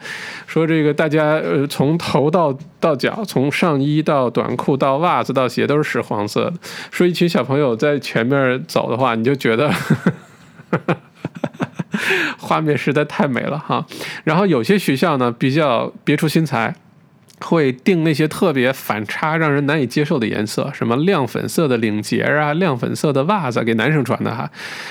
[0.48, 6.54] 说这个大家呃从头到到脚，从上衣到短裤到袜子到鞋都是屎黄色的。
[6.92, 9.70] 说一群小朋友在前面走的话，你就觉得
[12.39, 13.86] 画面实在太美了哈。
[14.24, 16.74] 然后有些学校呢比较别出心裁。
[17.41, 24.49] 会定那些特别反差、让人难以接受的颜色，什么亮粉色的领结啊，亮粉色的袜子给男生穿的哈。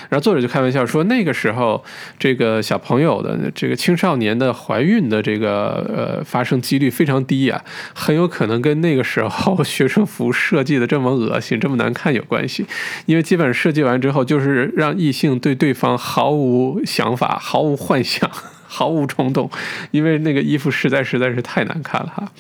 [0.08, 1.84] 然后作者就开玩笑说，那个时候
[2.18, 7.62] 这个小朋友的这个青少年的怀孕的这个呃发生几率非常低啊，
[7.94, 12.66] 很有可能跟那个时候学生服设计的这么恶心、这么难看有关系。
[13.06, 18.30] 因为基本上设计完之后，就是让异性对对方毫无想法、毫无幻想。
[18.70, 19.50] 毫无冲动，
[19.90, 22.30] 因为那个衣服实在实在是太难看了哈。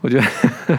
[0.00, 0.24] 我觉得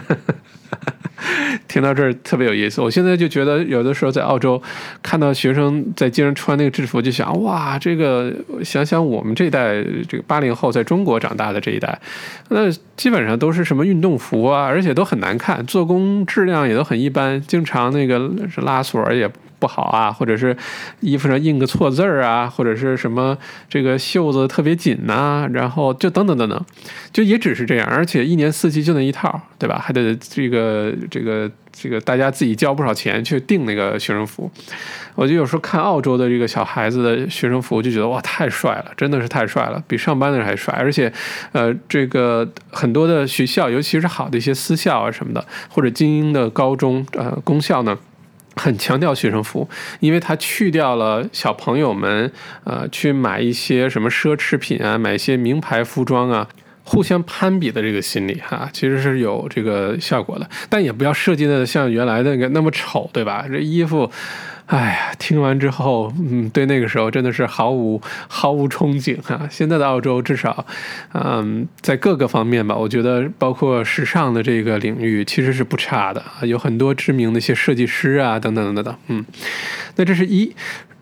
[1.68, 2.80] 听到这儿特别有意思。
[2.80, 4.60] 我现在就觉得，有的时候在澳洲
[5.02, 8.32] 看到学生在街上穿那个制服，就想哇，这个
[8.64, 12.00] 想想我们这代这个八零后在中国长大的这一代，
[12.48, 18.30] 那基本上都是什么运动服啊，而且都很难看，做工质量也都很一般，经常那个
[18.62, 19.30] 拉锁也。
[19.58, 20.56] 不好啊，或者是
[21.00, 23.36] 衣服上印个错字儿啊，或者是什么
[23.68, 26.64] 这个袖子特别紧呐，然后就等等等等，
[27.12, 29.78] 就也只是这样，而且一年四季就那一套，对吧？
[29.82, 34.50] 还得这个这个这个大家自己交不少钱去订那个学生服。
[35.14, 40.72] 我就有时候看澳洲的这个小孩子的学生服，就觉得哇，太帅了，真的是太帅了，比上班的人还帅。
[40.78, 41.12] 而且，
[41.50, 47.98] 呃，这个很多的学校，尤其是好的一些私校啊什么的，或者精英的高中呃公校呢。
[48.58, 49.68] 很强调学生服，
[50.00, 52.30] 因为它去掉了小朋友们
[52.64, 56.48] 呃去买一些什么奢侈品啊，买一些名牌服装啊，
[56.82, 60.50] 互相攀比的这个心理哈，其实是有这个效果的。
[60.68, 63.46] 但也不要设计的像原来那个那么丑，对吧？
[63.48, 64.10] 这衣服。
[64.68, 69.48] 哎呀，听完之后，嗯，对那个时候真的是毫无毫无憧憬啊！
[69.50, 70.64] 现在的澳洲至少，
[71.14, 79.24] 嗯，在各个方面吧，我觉得包括时尚的这个领域其实是不差的啊，有很多知名的一些设计师啊，等等等等，嗯，
[79.96, 80.54] 那这是一。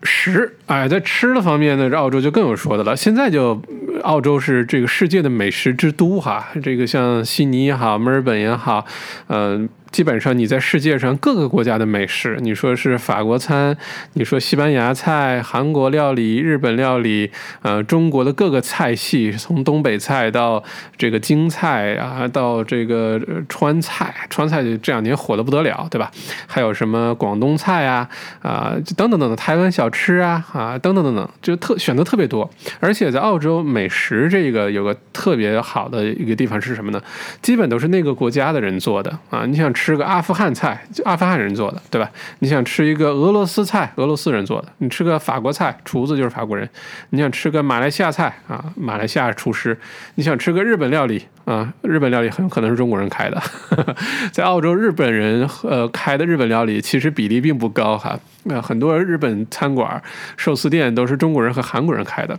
[0.02, 2.94] 食，哎，在吃的方面呢，这澳洲就更有说的了。
[2.94, 3.61] 现在就
[4.05, 8.87] 澳洲是这个世界的美食之都哈，这个像悉尼也好，墨尔本也好，
[9.26, 13.77] 嗯，基本上你在世界上各个国家的美食，你说是法国餐，
[14.12, 17.31] 你说西班牙菜、韩国料理、日本料理，
[17.62, 20.62] 呃，中国的各个菜系，从东北菜到
[20.99, 26.11] 这个京菜啊，到这个川菜，川菜这两年火的不得了，对吧？
[26.46, 28.09] 还有什么广东菜啊，
[28.42, 32.51] 啊，等等等等，台湾小吃啊，啊，等等等等，就特选择特别多。
[32.81, 37.01] 而且在澳洲美食这个有个特别好的一个地方是什么呢？
[37.40, 39.97] 基本都是那个国家的人做的啊，你想吃。
[39.97, 42.11] 个阿富汗菜，就阿富汗人做的，对吧？
[42.41, 46.67] 你想吃一个俄罗斯菜，俄罗斯人做的；你吃个法国菜，厨子就是法国人；
[47.11, 49.73] 你想吃个马来西亚菜啊，马来西亚厨师；
[50.17, 53.41] 你想吃个日本料理啊，日本料理很有可能是中国人开的。
[54.33, 60.03] 在澳洲，日本人呃开的日本料理其实比例并不高哈，那很多日本餐馆、
[60.37, 62.39] 寿司店都是中国人和韩国人开的。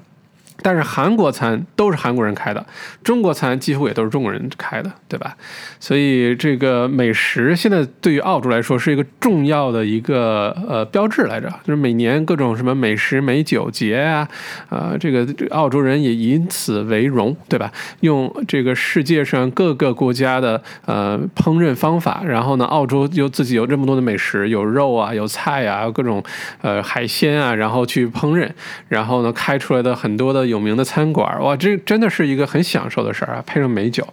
[0.64, 2.66] 但是韩国餐都是韩国人开的，
[3.04, 5.36] 中国餐几乎也都是中国人开的，对吧？
[5.80, 14.28] 所以这个美食现在对于澳洲来说是一个重要的一个呃标志来着，就是每年各种什么美食美酒节啊，
[14.70, 17.72] 啊，这个澳洲人也以此为荣，对吧？
[18.00, 26.24] 用这个世界上各个国家的呃烹饪方法，然后呢，澳洲又自己有这么多的美食，有肉啊，有菜啊，各种
[26.62, 28.50] 呃海鲜啊，然后去烹饪，
[28.88, 30.47] 然后呢，开出来的很多的。
[30.48, 34.08] 有名的餐馆，哇，这真的是一个很享受的事儿啊，配上美酒。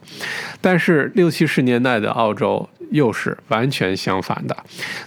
[0.61, 2.69] 但是六七十年代的澳洲。
[2.91, 4.57] 又是完全相反的，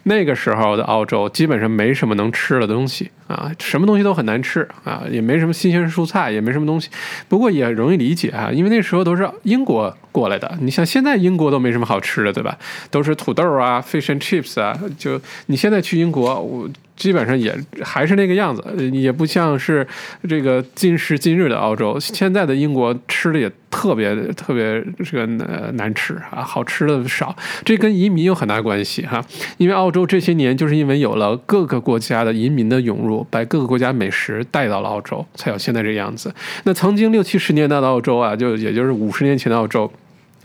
[0.04, 6.90] 那个时候的澳洲基本上没什么能吃的东西啊，什么东西都很难吃啊，也没什么新鲜蔬菜，也没什么东西。
[7.30, 10.58] 不过也容易理解啊，因为那时候都是英国过来的。
[10.60, 12.58] 你像现在英国都没什么好吃的，对吧？
[12.92, 14.78] 都是土豆啊，fish and chips 啊。
[14.98, 19.88] 就你现在去英国，我基本上也还是那个样子，也不像是
[20.28, 21.98] 这个今时今日的澳洲。
[22.00, 27.34] 现在的英国吃的也特别特别这个难难吃啊，好吃的少。
[27.64, 29.24] 这跟移民有很大关系哈，
[29.58, 36.34] 因为澳洲这些年就是因为有了各个国家的移民的涌入，把各个国家美食带到了澳洲，才有现在这样子。
[36.64, 39.92] 那曾经六七十年代的澳洲啊，就也就是五十年前的澳洲。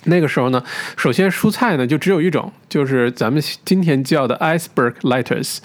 [0.05, 0.63] 那个时候呢，
[0.97, 5.59] 首先蔬菜呢就只有一种，就是咱们今天叫的 iceberg lettuce。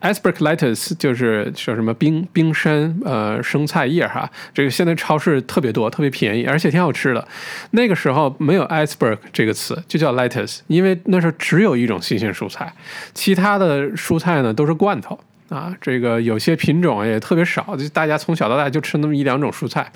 [0.00, 7.26] iceberg lettuce 就是说什么冰冰山呃生菜叶哈，这个现在超市特别多，特别便宜，而且挺好吃的。
[7.70, 12.72] 那个时候没有 iceberg 这个词，就叫 lettuce，因为那时候只有一种新鲜蔬菜，
[13.14, 15.18] 其他的蔬菜呢都是罐头。
[15.50, 19.86] 啊，这个有些品种也特别少，就大家从小到大就吃那么一两种蔬菜，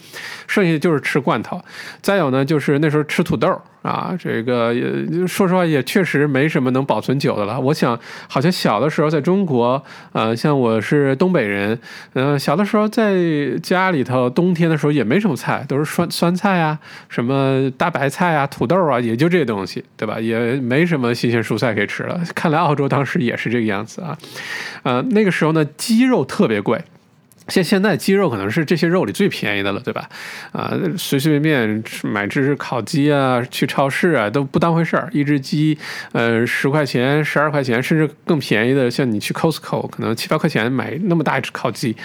[0.47, 1.61] 剩下就是吃罐头。
[2.01, 3.61] 再有呢，就是那时候吃土豆。
[3.89, 7.59] 啊，这个也说实话也确实没什么能保存久的了。
[7.59, 7.99] 我想，
[8.29, 11.79] 好像小的时候在中国，呃，像我是东北人，
[12.13, 13.15] 嗯，小的时候在
[13.63, 20.21] 家里头，冬天的时候也没什么菜，都是酸酸菜啊，什么大白菜啊，土豆啊，也就这东西，对吧？
[20.21, 22.21] 也没什么新鲜蔬菜可以吃了。
[22.35, 24.19] 看来澳洲当时也是这个样子啊，
[24.83, 26.79] 呃，那个时候呢，鸡肉特别贵。
[27.49, 30.09] 现现在鸡肉可能是这些肉里最便宜的了，对吧？
[30.53, 35.79] 啊，随随便便买只烤鸡啊，去超市啊都不当回事儿，一只鸡，
[36.13, 41.97] 呃，十块钱、十二块钱，甚至更便宜的，像你去 Costco，可能七八块钱买那么大一只烤鸡。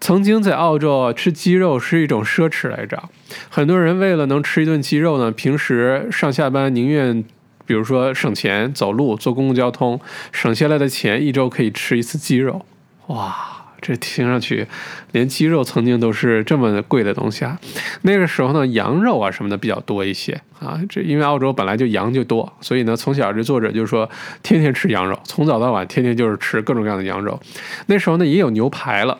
[0.00, 3.02] 曾经在澳洲吃鸡肉是一种奢侈来着，
[3.48, 7.24] 很多人为了能吃一顿鸡肉呢，平时上下班宁愿，
[7.66, 10.00] 比如说省钱走路坐公共交通，
[10.32, 12.64] 省下来的钱一周可以吃一次鸡肉，
[13.08, 13.55] 哇！
[13.80, 14.66] 这听上去，
[15.12, 17.58] 连鸡肉曾经都是这么贵的东西啊！
[18.02, 20.80] 那个时候呢，羊肉啊什么的比较多一些啊。
[20.88, 24.08] 这因为澳洲本来就羊就多，所以呢，从小这作者就说
[24.42, 27.40] 天天吃羊肉，从早到晚天天就是吃各种各样的羊肉。
[27.86, 29.18] 那时候呢，也有牛排了，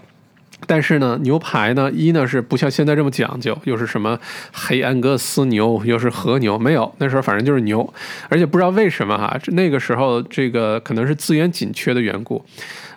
[0.67, 4.19] 但是呢，牛排呢，一呢是不像现在这么讲究，又是什么
[4.53, 6.93] 黑安格斯牛，又是和牛，没有。
[6.99, 7.93] 那时候反正就是牛，
[8.29, 12.45] 而且不知道为什么哈，那个时候这个可能是资源紧缺的缘故。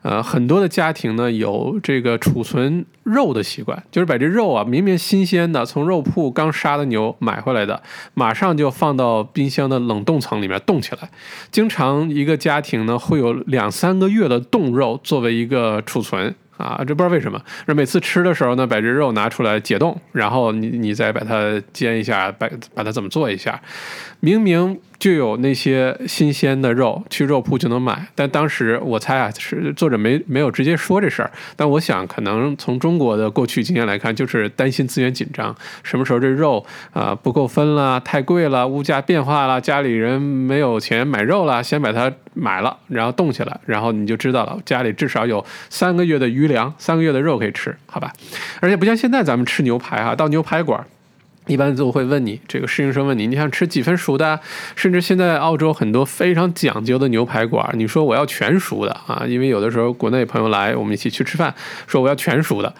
[0.02, 7.82] 呃，很多的家庭呢有这个储存肉的习惯，就是把这肉啊，明明新鲜的，从肉铺刚杀的牛买回来的，
[8.14, 11.10] 马上就放到冰箱的冷冻层里面冻起来。
[11.52, 16.36] 经常一个家庭呢会有两三个月的冻肉作为一个储存。
[16.58, 23.62] 啊，这不知道为什么，那每次吃的时候呢，把这肉拿出来解冻，然后你你再把它煎一下，把把它怎么做一下，
[24.20, 46.50] 明明就有那些新鲜的肉，去肉铺就能买，但当时我猜啊，是作者没没有直接说这事儿，但我想可能从中国的过去经验来看，就是担心资源紧张，什么时候这肉啊不够分了，太贵了，物价变化了，家里人没有钱买肉了，先把它买了，然后冻起来，然后你就知道了，家里至少有三个月的余。
[46.50, 48.12] 粮三个月的肉可以吃，好吧？
[48.60, 50.84] 而且不像现在咱们吃牛排哈，到牛排馆，
[51.50, 54.40] 一般都会问你，这个侍应生问你，你想吃几分熟的？
[54.76, 61.54] 甚至现在澳洲很多非常讲究的牛排馆，你说我要全熟的啊，因为有的时候国内朋友来，我们一起去吃饭，
[61.88, 62.74] 说我要全熟的，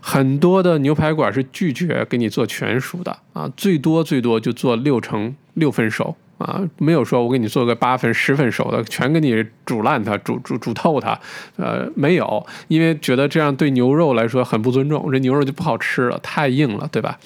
[0.00, 6.16] 很多的牛排馆是拒绝给你做全熟的啊，最多最多就做六成六分熟。
[6.38, 11.18] 啊，没有说我给你做个八分、十分熟的，全给你煮烂它、煮煮煮透它，
[11.56, 17.18] 呃，没有，因为觉得这样对牛肉来说很不尊重，这牛肉就不好吃了，太硬了，对吧？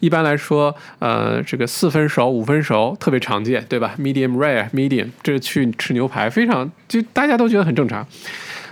[0.00, 8.06] 一般来说，呃，这个四分熟、五分熟特别常见，对吧？Medium rare、medium，这去吃牛排非常就大家都觉得很正常。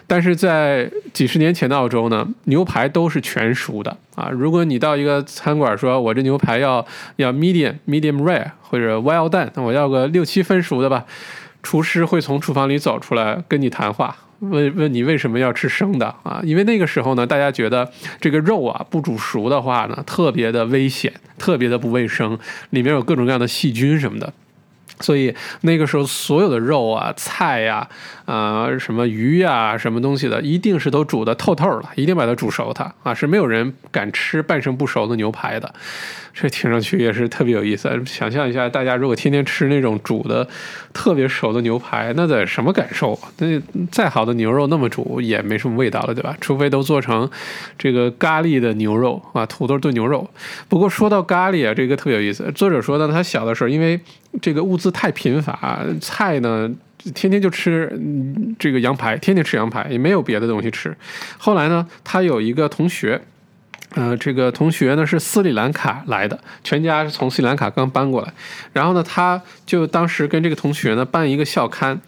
[0.07, 4.31] 但是在几十年前的澳洲呢，牛排都是全熟的啊。
[4.31, 6.85] 如果你到一个餐馆说，我这牛排要
[7.17, 11.05] 要 medium medium rare 或者 well done，那我要个六七分熟的吧。
[11.63, 16.41] 厨师会从厨房里走出来跟你谈话，问问你为什么要吃生的啊？
[16.45, 17.91] 因为那个时候呢，大家觉得
[18.21, 22.39] 这个肉啊不煮熟的话呢，特别的危险，特别的不卫生，
[22.71, 24.33] 里面有各种各样的细菌什么的。
[25.01, 27.89] 所以那个时候，所有的肉啊、菜呀、
[28.25, 35.75] 啊什么鱼呀、什么东西的，一定是都煮的透透了，一定把它煮熟它啊，是没有人敢吃半生不熟的牛排的。
[36.39, 37.91] 这听上去也是特别有意思。
[38.05, 40.47] 想象一下，大家如果天天吃那种煮的
[40.93, 43.19] 特别熟的牛排，那得什么感受？
[43.39, 43.59] 那
[43.91, 46.37] 再好的牛肉那么煮也没什么味道了，对吧？
[46.39, 47.29] 除非都做成
[47.79, 50.29] 这个咖喱的牛肉啊，土豆炖牛肉。
[50.69, 52.53] 不过说到咖喱啊，这个特别有意思。
[52.55, 53.99] 作者说呢，他小的时候因为
[54.43, 56.71] 这个物资太贫乏，菜呢
[57.15, 57.91] 天天就吃
[58.59, 60.95] 这个羊排，天天吃羊排，也没有别的东西吃。
[61.39, 63.23] 后来呢，他有一个同学。
[63.97, 68.31] 呃，这个同学呢是斯里兰卡来的，全家是从斯里兰卡刚搬过来。
[68.75, 71.99] 然后呢，他就当时跟这个同学呢办一个校刊。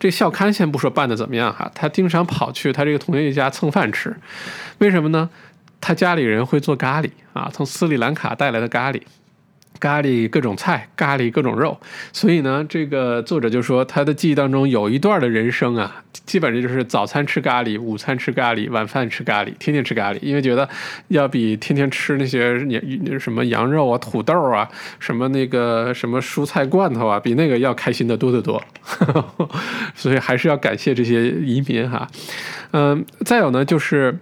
[0.00, 4.16] 这校刊先不说办的怎么样哈，他经常跑去他这个同学家蹭饭吃。
[4.78, 5.28] 为什么呢？
[5.82, 9.02] 他家里人会做咖喱啊，从斯里兰卡带来的咖喱。
[9.80, 11.78] 咖喱各种菜，咖喱各种肉，
[12.12, 20.66] 所以呢，这个作者就说他的记忆当中有一段的人生啊，基本上就是早餐吃咖喱，午餐吃咖喱，晚饭吃咖喱，天天吃咖喱，因为觉得
[21.08, 22.58] 要比天天吃那些
[23.18, 28.62] 什么羊肉啊、土豆啊、什么那个什么蔬菜罐头啊，比那个要开心的多得多。
[29.94, 32.08] 所以还是要感谢这些移民哈。
[32.70, 34.18] 嗯，再有呢，就是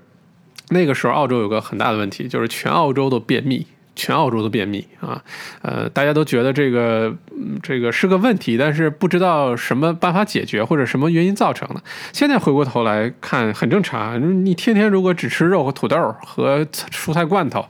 [0.71, 3.67] 那个时候澳洲有个很大的问题，就是全澳洲都便秘。
[3.95, 5.23] 全澳洲都便秘啊，
[5.63, 7.15] 呃，大家都觉得这个
[7.63, 11.83] 这个是个问题，但是不知道什么办法解决或者什么原因造成的。
[12.13, 14.45] 现在回过头来看，很正常。
[14.45, 17.67] 你天天如果只吃肉和土豆和蔬菜罐头。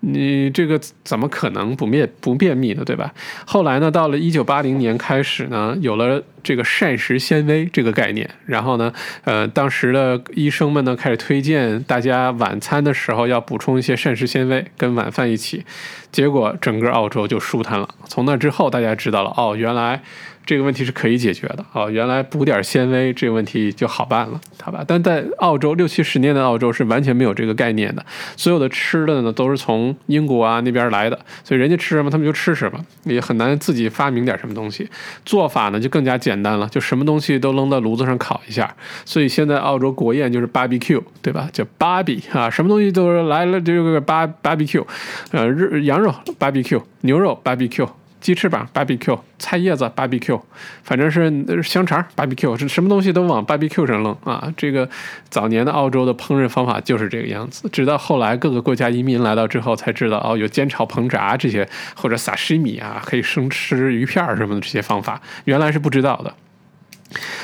[0.00, 2.82] 你这个怎么可能不便不便秘呢？
[2.84, 3.12] 对吧？
[3.44, 8.28] 后来呢，到了一九八零年开始呢，有了这个膳食纤维这个概念。
[8.46, 8.92] 然后呢，
[9.24, 15.64] 呃，当时的医生们呢开始推荐大家晚餐的时候要补充一些膳食纤维，跟晚饭一起。
[16.10, 17.88] 结果整个澳洲就舒坦了。
[18.06, 20.02] 从那之后，大家知道了哦，原来。
[20.46, 24.84] 这个问题是可以解决的哦，原来补点纤维这个问题就好办了，好吧？
[24.86, 28.04] 但在澳洲六七十年的澳洲是完全没有这个概念的，
[28.36, 34.88] 所有的吃的呢都是从英国啊那边来的，所以人家吃什么他们就吃什么，也很难自己发明点什么东西。
[35.24, 38.74] 做法呢就更加简单了，就什么东西都扔到炉子上烤一下。
[39.04, 41.48] 所以现在澳洲国宴就是 barbecue，对吧？
[41.52, 44.84] 叫 barbie 啊，什么东西都是来了就个 barbecue，
[45.30, 47.88] 呃，日羊肉 barbecue，牛肉 barbecue。
[48.20, 50.40] 鸡翅膀 barbecue，菜叶子 barbecue，
[50.82, 54.52] 反正是香肠 barbecue，是什么东西都往 barbecue 上扔啊！
[54.56, 54.88] 这个
[55.28, 66.34] 早年的澳洲的烹饪方法就是这个样子，直到后来各个国家移民来到之后才知道，哦，有煎炒烹炸这些，或者撒西米啊，可以生吃鱼片什么的这些方法，原来是不知道的。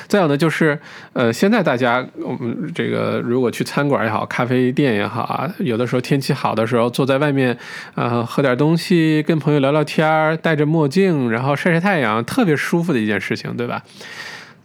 [0.07, 0.79] 再有呢，就是
[1.12, 7.57] 呃，现在大家我们这个如果去餐馆也好，咖啡店也好啊，有的时候天气好的时候，坐在外面
[7.94, 13.83] 啊，喝点东西，跟朋友聊聊天，戴着墨镜，然后晒晒太阳，特别舒服的一件事情，对吧？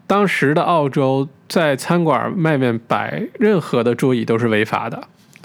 [0.07, 5.01] 当时的澳洲在餐馆外面摆任何的桌椅都是违法的。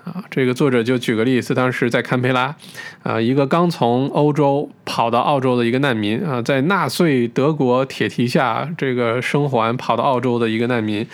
[0.06, 2.54] 啊，这个作者就举个例子，当时在堪培拉，
[3.02, 11.04] 啊，一个刚从欧洲跑到澳洲的一个难民啊，在纳粹德国铁蹄下这个生还跑到澳洲的一个难民，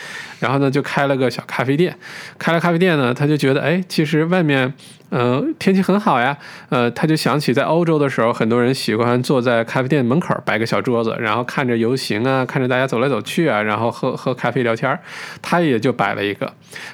[0.40, 1.96] 然后呢就开了个小咖啡店，
[2.38, 4.74] 开了咖啡店呢，他就觉得哎，其实外面。
[5.12, 6.34] 呃，天气很好呀，
[6.70, 14.98] 呃，他就想起在欧洲的时候，很多人喜欢坐在咖啡店门口摆个小桌子，然后看着游行啊，看着大家走来走去啊，然后喝喝咖啡聊天
[15.42, 16.50] 他也就摆了一个，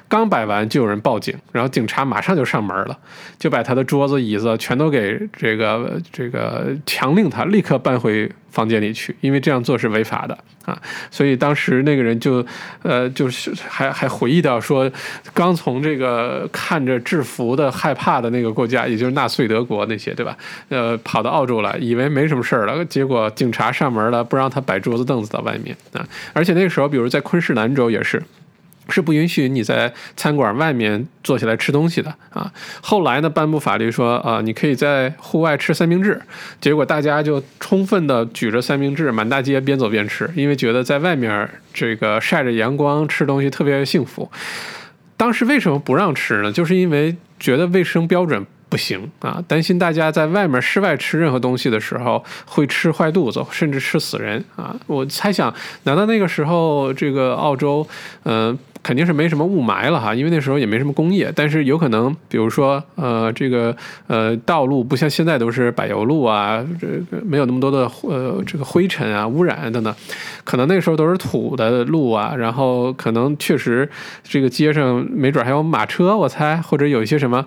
[0.09, 2.99] 刚摆完就有人报警，然后警察马上就上门了，
[3.39, 8.29] 就把他的桌子椅子全都给这个这个强令他立刻搬回。
[8.59, 10.77] 房间里去，因为这样做是违法的啊。
[11.13, 12.45] 所以当时那个人就
[12.83, 14.91] 呃就是还还回忆到说，
[15.33, 20.37] 刚从这个看着制服的害怕的那个国家，也就是纳粹德国那些对吧？
[20.71, 26.05] 呃，跑到澳洲来，以为没什么事儿了，结果警察上门了，不让他摆桌子凳子到外面啊。
[26.33, 28.21] 而且那个时候，比如在昆士兰州也是。
[28.89, 32.51] 是不允许你在餐馆外面坐下来吃东西的啊！
[32.81, 36.21] 后来呢，颁布法律说啊，你可以在户外吃三明治。
[36.61, 44.31] 结果大家就充分的举着三明治满大街边走边吃，因为觉得在外面这个晒着阳光吃东西特别幸福。
[45.17, 46.51] 当时为什么不让吃呢？
[46.51, 48.47] 就是因为觉得卫生标准。
[48.71, 49.43] 不行啊！
[49.49, 54.77] 担心大家在外面室外吃任何东西的时候会吃坏肚子，甚至吃死人啊！
[54.87, 57.89] 我猜想，难道那个时候这个澳洲，
[58.25, 58.59] 嗯，
[58.89, 60.15] 肯定是没什么雾霾了哈？
[60.15, 63.77] 因为那时候也没什么工业，但是有可能，比如说，呃，这个
[64.07, 69.95] 呃道路不像现在都是柏油路啊，这个没有那么多的呃这个灰尘啊、污染等等，
[70.43, 73.89] 可能那时候都是土的路啊，然后可能确实
[74.23, 77.47] 这个街上没准还有马车，我猜，或者有一些什么，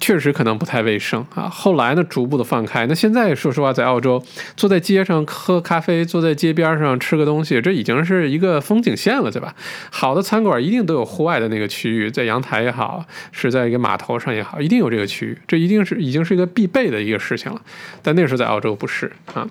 [0.00, 0.56] 确实可能。
[0.56, 1.50] 不太卫生啊！
[1.50, 2.86] 后来呢，逐步的放开。
[2.86, 4.22] 那现在说实话，在澳洲，
[4.56, 9.54] 坐在街上喝咖啡，坐在街边上吃个东西，这已经是一个风景线了，对吧？
[9.90, 17.60] 好的餐馆一定定都有户外的那个区域，在阳台也好，是在一个码头上也好，一定有这个区域，这一定是已经是一个必备的一个事情了。
[18.02, 19.48] 但那时候在澳洲不是啊。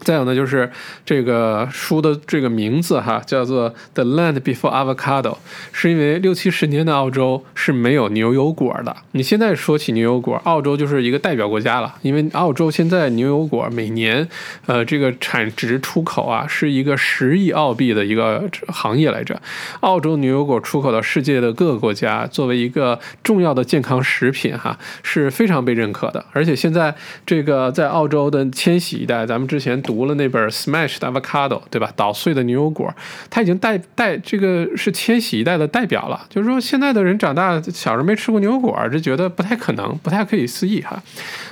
[0.00, 0.70] 再有呢，就是
[1.04, 5.32] 这个书的这个名字哈，叫做《The Land Before Avocado》，
[5.72, 8.96] 是因为六七十年的澳洲是没有牛油果的。
[9.12, 14.26] 你现在说起牛油果，澳洲就是一个代表国家了，因为澳洲现在牛油果每年，
[14.66, 19.40] 呃，这个产值出口啊，是一个十亿澳币的一个行业来着。
[19.80, 26.24] 澳洲牛油果出口到世界的各个国家，作为一个重要的健康食品哈，是非常被认可的。
[26.32, 29.65] 而且现在这个在澳洲的千禧一代，咱们之前。
[29.66, 31.92] 前读了那本《Smashed Avocado》，对吧？
[31.96, 32.94] 捣碎的牛油果，
[33.28, 36.24] 它已经代代这个是千禧一代的代表了。
[36.30, 41.02] 就是说，现在的人长大，小时候没吃过牛油果，就觉得不太可能，不太可以思议哈。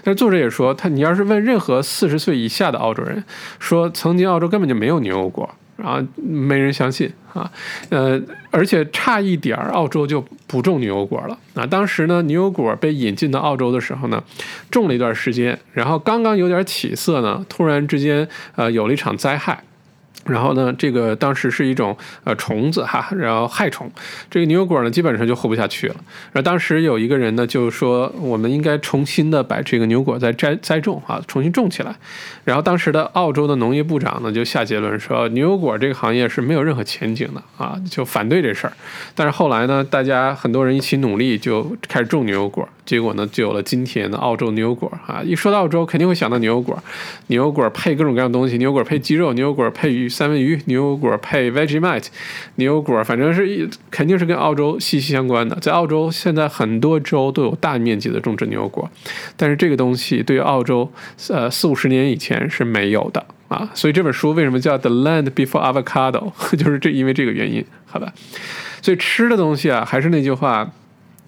[0.04, 3.24] 但作者也说，他你要是问任何四十岁以下的澳洲人，
[3.58, 5.52] 说曾经澳洲根本就没有牛油果。
[5.82, 7.50] 啊，没人相信啊，
[7.88, 8.20] 呃，
[8.50, 11.38] 而且差一点儿，澳洲就不种牛油果了。
[11.54, 14.22] 啊，当时呢，牛油果被引进到澳洲的时候呢，
[14.70, 19.62] 种了一段时间，然后刚刚有点起色呢，突然之间，呃，有了一场灾害。
[20.26, 23.90] 然后呢，这个当时是一种呃虫子哈，然后害虫，
[24.30, 25.96] 这个牛油果呢基本上就活不下去了。
[26.32, 31.94] 然后当时有一个人呢就说，我们应该重新的把这个牛果再栽栽种啊，重新种起来。
[32.44, 38.72] 然后当时的澳洲的农业部长呢就下结论说，牛油果这个行业是没有任何前景的啊，就反对这事儿。
[39.14, 42.68] 但是后来呢，大家很多人一起努力，就开始种牛油果。
[42.86, 45.22] 结果呢，就有了今天的澳洲牛油果啊！
[45.24, 46.78] 一说到澳洲，肯定会想到牛油果。
[47.28, 52.06] 牛油果配各种各样东西，牛油果配鸡肉，牛油果配鱼三文鱼，牛油果配 Vegemite，
[52.56, 55.56] 牛油果反正是一肯定是跟澳洲息息相关的。
[55.56, 58.90] 在澳洲，现在很多州都有大面积的种植牛油果，
[59.36, 60.92] 但是这个东西对于澳洲，
[61.30, 63.70] 呃，四五十年以前是没有的啊。
[63.72, 68.12] 所以这本书为什么叫《The Land Before Avocado》， 就是这因为这个原因，好吧？
[68.82, 70.70] 所以吃的东西啊，还是那句话。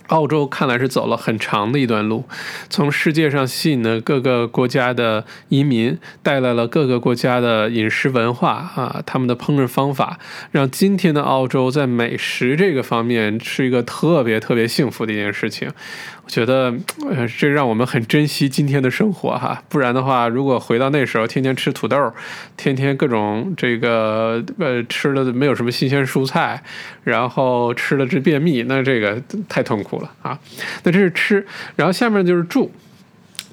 [0.09, 2.25] 澳洲看来是走了很长的一段路，
[2.69, 10.19] 从世界上吸引了各个国家的移民，带来了各个国家的饮食文化啊，他们的烹饪方法，
[10.51, 15.71] 让今天的澳洲在美食这个方面是一个特别特别幸福的一件事情。
[16.27, 16.75] 我觉得，
[17.09, 19.63] 呃，这让我们很珍惜今天的生活哈。
[19.69, 22.13] 不然的话，如果回到那时候，天天吃土豆，
[22.57, 26.61] 天天各种这个呃吃的没有什么新鲜蔬菜，
[27.05, 30.37] 然后吃的是便秘，那这个太痛苦了啊。
[30.83, 31.47] 那这是吃，
[31.77, 32.73] 然后下面就是住。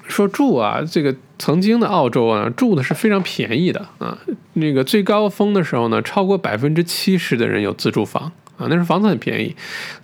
[0.08, 4.18] 说住啊，这个曾经的澳洲啊，住的是非常便宜的啊。
[4.54, 8.32] 那个最高峰的时候呢，超过百分之七十的人有自住房。
[8.56, 9.54] 啊，那时候房子很便宜。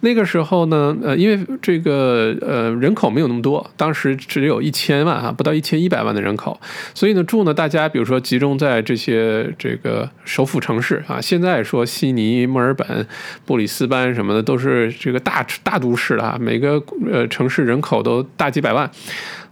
[0.01, 6.61] 那个时候呢，呃，因为这个呃人口没有那么多，当时只有一千万哈，不到一千一百万的人口，
[6.94, 13.07] 所以呢住呢，大家比如说集中在这些这个首府城市啊，现在说悉尼、墨尔本、
[13.44, 18.90] 布里斯班什么的都是这个大大都市了啊，每个呃城市人口都大几百万。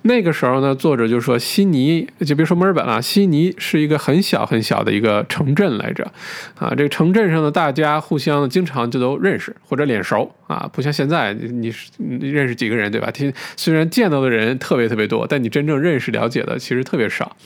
[0.08, 6.10] 那个时候呢，作者就说悉尼，就别说墨尔本了，悉尼是一个很小很小的一个城镇来着，
[6.56, 13.10] 啊，这个城镇上的大家互相经常就都认识或者脸熟啊，不像现在你你认识几个人对吧？
[13.10, 17.36] 听虽然见到的人特别特别多，但你真正认识了解的其实特别少。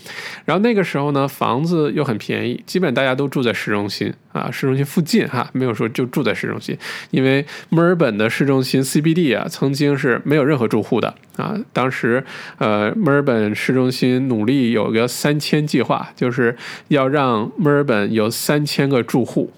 [0.45, 6.79] 然后那个时候呢，房子又很便宜，基本大家都住在市中心啊，市中心附近哈，没有说就住在市中心，
[7.11, 11.57] 因为墨尔本的市中心 CBD 啊，曾经是没有任何住户的啊。
[11.73, 12.25] 当时
[12.59, 16.57] 呃，墨尔本市中心努力有个三千计划，就是
[16.89, 19.53] 要让墨尔本有三千个住户，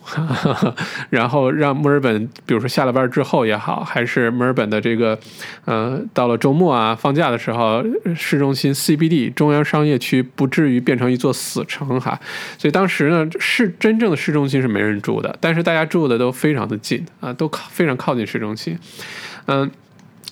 [1.10, 5.18] 然后让墨尔本，比如说下了班之后也好，还是墨尔本的这个
[5.66, 7.84] 呃，到了周末啊放假的时候，
[8.16, 12.18] 市中心 CBD 中央商业区不至于变成一座死城哈。
[12.56, 14.54] 所以当时呢，市真正的市中心。
[14.64, 18.78] 是没人住的，但是大家住的都非常的近啊，都靠非常靠近市中心，
[19.46, 19.68] 嗯。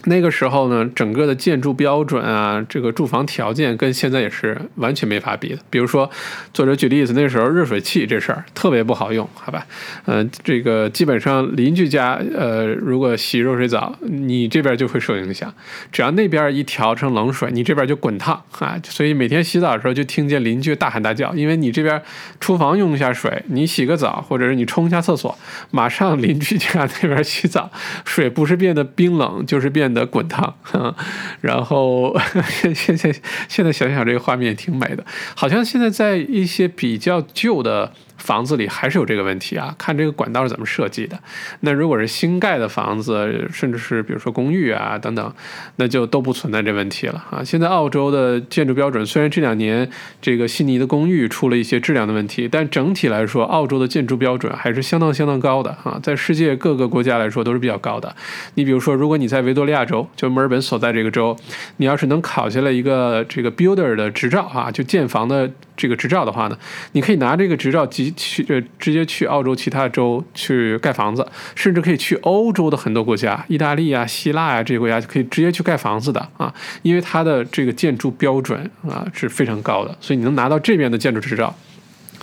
[0.05, 5.59] 那个时候呢，整个的建筑标准啊，这个住房条件跟现在也是完全没法比的。
[5.71, 6.11] 比如说，
[6.53, 9.65] 作者举例子，那时候热水器这事儿特别不好用，好吧？
[10.07, 15.55] 嗯，这个基本上邻居家，呃，如果洗热水澡，你这边就会受影响。
[15.93, 18.77] 只要那边一调成冷水，你这边就滚烫啊。
[18.83, 22.03] 所以每天洗澡的时候就听见邻居大喊大叫，因为你这边
[22.41, 25.39] 厨房用一下水，你洗个澡或者是你冲一下厕所，
[25.71, 27.71] 马上邻居家那边洗澡
[28.05, 29.92] 水不是变得冰冷，就是变。
[29.93, 30.55] 的滚烫，
[31.41, 32.17] 然后
[32.75, 33.15] 现在
[33.49, 37.93] 现在想想这个画面也挺美的，好像现在在一些比较旧的。
[38.23, 41.19] 房子里还是有这个问题啊，看这个管道是怎么设计的。
[41.61, 45.35] 那如果是新盖的房子，甚至是比如说公寓啊等等，
[45.77, 47.43] 那就都不存在这问题了啊。
[47.43, 58.15] 现在澳洲的建筑标准虽然这两年这个悉尼的公寓出了一些质量的问题，但整体来说，澳洲的建筑标准还是相当相当高的啊，在世界各个国家来说都是比较高的。
[58.55, 61.37] 你比如说，如果你在维多利亚州，就墨尔本所在这个州，
[61.79, 65.51] 你要是能考下来一个这个 builder 的执照啊，就建房的。
[65.83, 66.57] 这个执照的话呢，
[66.93, 71.27] 你可以拿这个执照即去呃直接去澳洲其他州去盖房子，
[71.57, 81.53] 甚至可以去欧洲的很多国家，意大利啊、希腊啊这些国家就可以直接去盖房子的啊，因为它的这个建筑标准啊是非常高的，所以你能拿到这边的建筑执照，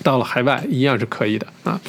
[0.03, 1.82] 到了海外一样是可以的啊。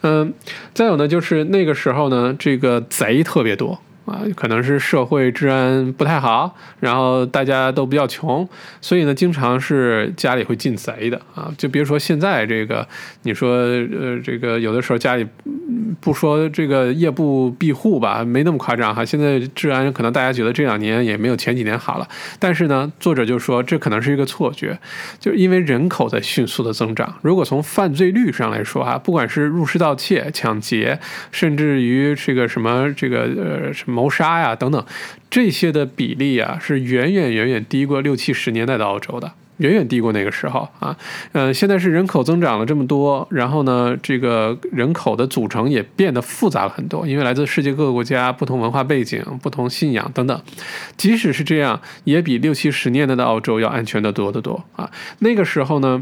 [0.00, 0.32] 嗯，
[0.72, 3.78] 再有呢，就是那个时候呢，这个贼特别多。
[4.10, 8.48] 啊，可能是社会治安不太好，然后大家都比较穷，
[8.80, 11.48] 所以呢，经常是家里会进贼的啊。
[11.56, 12.86] 就别说现在这个，
[13.22, 15.24] 你说呃，这个有的时候家里
[16.00, 19.04] 不说这个夜不闭户吧，没那么夸张哈。
[19.04, 22.08] 现在治安可能大家觉得这两年也没有前几年好了，
[22.40, 24.76] 但是呢，作者就说这可能是一个错觉，
[25.20, 27.14] 就因为人口在迅速的增长。
[27.22, 30.98] 如果从犯罪率上来说哈，不管是入室盗窃、抢劫，
[31.30, 34.00] 甚至于这个什么这个呃什么。
[34.00, 34.82] 谋杀呀，等等，
[35.28, 39.30] 这些的比例啊，是远远远远低过六七十年代的澳洲的，
[39.60, 40.94] 远远低过那个时候啊。
[41.32, 50.42] 嗯，现在是人口增长了这么多，然后呢，这个人口的组成也变得复杂了很多，因为来自世界各个国家、不同文化背景、不同信仰等等。
[50.96, 54.90] 即使是这样，也比六七十年代的澳洲要安全的多得多啊。
[55.20, 56.00] 那个时候呢。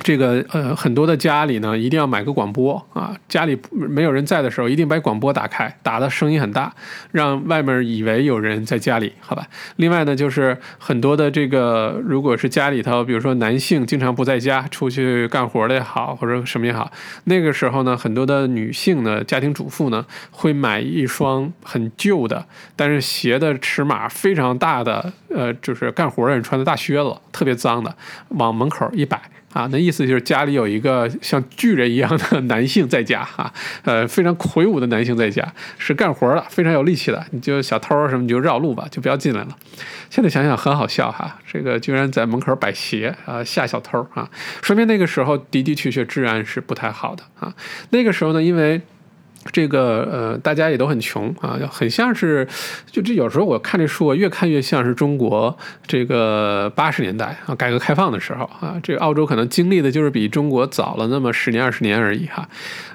[0.00, 3.14] 这个呃，很多的家里呢，一定要买个广播啊。
[3.28, 6.74] 家里没有人在的时候，一定把广播打开，打的声音很大，
[7.10, 9.46] 让外面以为有人在家里，好吧？
[9.76, 16.90] 另外呢，就是很多的这个，如果是家里头，比如说男性经常不在家，出去干活的也好，或者什么也好，
[17.24, 27.94] 那个时候呢，很多的女性呢，家庭主妇呢，会买一双很旧的，但是鞋的尺码非常大的，呃，就是干活人穿的大靴子，特别脏的，
[28.30, 29.20] 往门口一摆。
[29.52, 33.52] 啊，那意思就是家里有一个像巨人一样的 男性在家哈，
[33.84, 35.46] 呃，非常魁梧的男性在家，
[35.78, 37.24] 是干活的，非常有力气的。
[37.30, 39.56] 你就小偷什么你就绕路吧，就不要进来了。
[40.10, 44.28] 现在想想很好笑哈，这个居然在门口摆鞋啊，吓小偷啊，
[44.62, 47.54] 说明那个时候的的确确治安是不太好的啊。
[47.90, 48.80] 那个时候呢，因为。
[49.50, 52.46] 这个呃，大家也都很穷啊，很像是，
[52.90, 62.48] 就这有时候我看这书，越看越像是中国这个八十年代啊，改革开放的时候啊，这个澳洲可能经历的就是比中国早了那么十年二十年而已哈，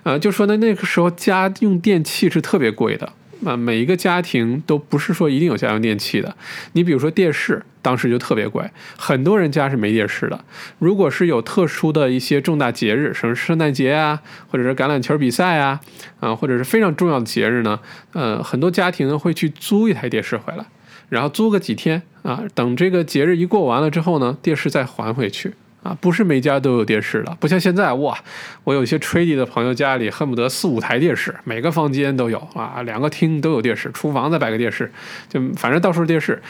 [0.04, 3.12] 啊，就说呢那个时候家用电器是特别贵的。
[3.46, 6.36] 啊，每一个家庭都不是说一定有家用电器的。
[6.74, 10.44] 你比如说电视，当时就特别贵，很多人家是没电视的。
[10.80, 15.80] 如果是有特殊的一些重大节日，什么圣诞节啊，或者是橄榄球比赛啊，
[16.20, 17.80] 啊，或者是非常重要的节日呢，
[18.14, 20.66] 呃，很多家庭呢会去租一台电视回来，
[21.10, 25.54] 然后租个几天啊，等这个节日一过完了之后呢，电视再还回去。
[25.84, 28.18] 啊，不是每家都有电视了，不像现在哇！
[28.64, 34.92] 我有些 trady 的朋友家里恨不得四五台电视，每个房间都有啊，两个厅都有电视，厨房再摆个电视，
[35.30, 36.42] 就反正到处是电视。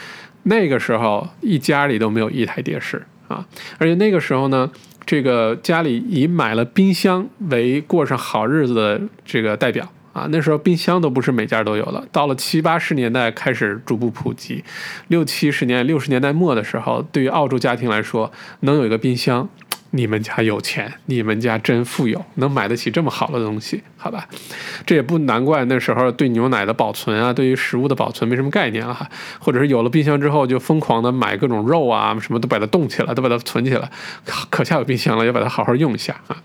[0.44, 3.46] 那个时候一家里都没有一台电视啊，
[3.78, 4.70] 而且那个时候呢，
[5.04, 9.92] 这个家里以买了冰箱为过上好日子的这个代表。
[10.12, 12.04] 啊，那时候冰箱都不是每家都有了。
[12.10, 14.64] 到了七八十年代开始逐步普及，
[15.08, 19.48] 六七十年、六十年代末的时候，对于澳洲家庭来说，能有一个冰箱
[19.90, 24.28] 你们家有钱，你们家真富有，能买得起这么好的东西，好吧？
[24.84, 33.90] 这也不难怪那时候对牛奶的保存啊，对于食物的保存没什么概念了哈，或者是有了冰箱之后就疯狂的买各种肉啊，什么都把它冻起来，都把它存起来，
[34.50, 36.36] 可下有冰箱了，要把它好好用一下啊。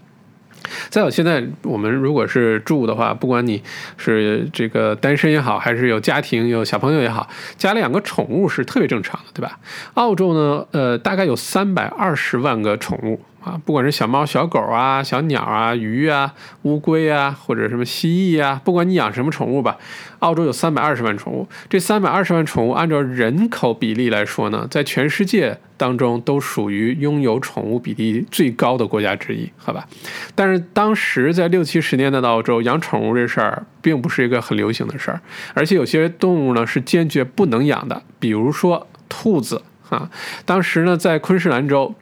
[0.90, 3.62] 再有，现在我们如果是住的话，不管你
[3.98, 9.60] 是这个单身也好，还是有家庭有小朋友也好，家里养个宠物是特别正常的，对吧？
[9.96, 13.20] 澳洲呢，呃，大概有三百二十万个宠物。
[13.44, 19.78] 啊，不管是小猫、小狗啊、小鸟啊、鱼啊、乌龟啊，或者什么蜥蜴啊，不管你养什么宠物吧，
[20.20, 21.46] 澳洲有三百二十万宠物。
[21.68, 29.86] 这三百二十万宠物按照人口比例来说呢，在全世界当中都属于拥有宠物比例最高的国家之一，好吧？
[30.34, 35.20] 但是当时在六七十年代的澳洲，养宠物这事儿并不是一个很流行的事儿，
[35.54, 40.10] 而且有些动物呢是坚决不能养的，比如说兔子啊。
[40.46, 41.94] 当时呢，在昆士兰州。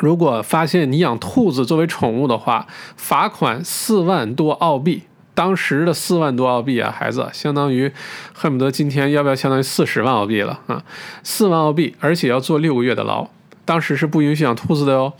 [0.00, 5.02] 如果发现你养兔子作为宠物的话，罚款四万多澳币。
[5.32, 7.90] 当时的四万多澳币啊，孩子，相当于
[8.34, 10.82] 恨不得今天要不要相当于四十万澳币了啊？
[11.22, 13.26] 四万澳币，而且要坐六个月的牢。
[13.64, 15.12] 当时是不允许养兔子的哟。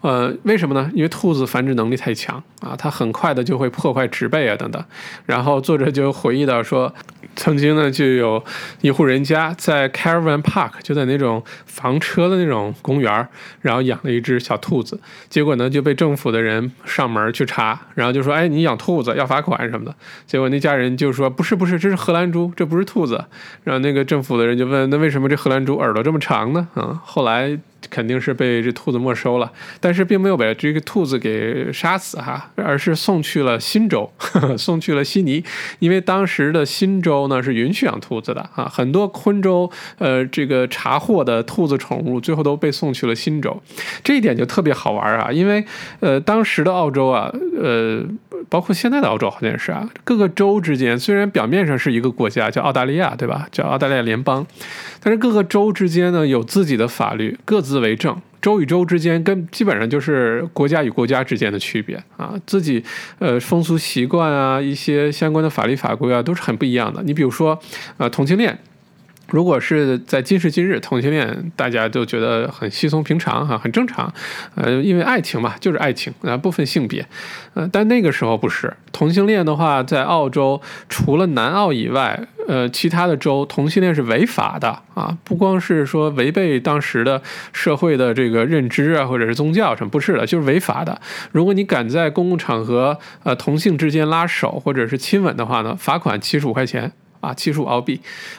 [0.00, 0.90] 呃，为什么呢？
[0.94, 4.82] 因为兔子繁殖能力太强啊，它很快的就会破坏植被啊等等。
[5.26, 6.92] 然后作者就回忆到说，
[7.34, 8.42] 曾经呢就有
[8.80, 13.28] 一户人家在 Caravan Park，就在那种房车的那种公园，
[13.60, 19.94] 然后养了一只小兔子，结果呢就被政府的人上门去查，然后就说，哎，你养兔子要罚款什么的。
[20.26, 23.24] 结果那家人就说，不是不是，这是荷兰猪，这不是兔子。
[23.64, 26.68] 然后那个政府的人就问，那为什么这荷兰猪耳朵这么长呢？
[26.74, 27.58] 啊，后来。
[27.90, 34.10] 肯定是被这兔子没收了，但是并没有把这个兔子给杀死哈，而是送去了新州，
[34.56, 35.42] 送去了悉尼，
[35.78, 43.60] 因为当时的新州呢是允许养兔子的啊，很多昆州呃这个查获的兔子宠物最后都被送去了新州，
[44.04, 45.64] 这一点就特别好玩啊，因为
[46.00, 48.02] 呃当时的澳洲啊，呃
[48.48, 54.46] 包括现在的澳洲好像是啊，各个州之间虽然表面上是一个国家叫澳大利亚对吧，叫澳大利亚联邦，
[55.02, 57.71] 但是各个州之间呢有自己的法律，各自。
[57.72, 62.84] 自为政，州与州之间跟基本上就是国家与国家之间的区别啊，自己
[63.18, 67.02] 呃风俗习惯啊，一些相关的法律法规啊，都是很不一样的。
[67.02, 67.58] 你比如说，
[67.96, 68.58] 呃，同性恋。
[69.32, 74.12] 如果是在今时今日，同性恋大家都觉得很稀松平常哈，很正常，
[74.54, 77.06] 呃，因为爱情嘛，就是爱情啊，不分性别，
[77.54, 80.60] 呃，但那个时候不是同性恋的话，在澳洲
[80.90, 87.22] 除了南澳以外，呃，其他的州同性恋是违法的啊，不光是说违背当时的
[87.54, 91.00] 社会的这个认知啊，或者是宗教什么，不是的，就是违法的。
[91.30, 96.92] 如果你敢在公共场合呃同性之间拉手或者是亲吻的话呢，罚款七十五块钱。
[97.22, 97.98] 啊，七十五澳币，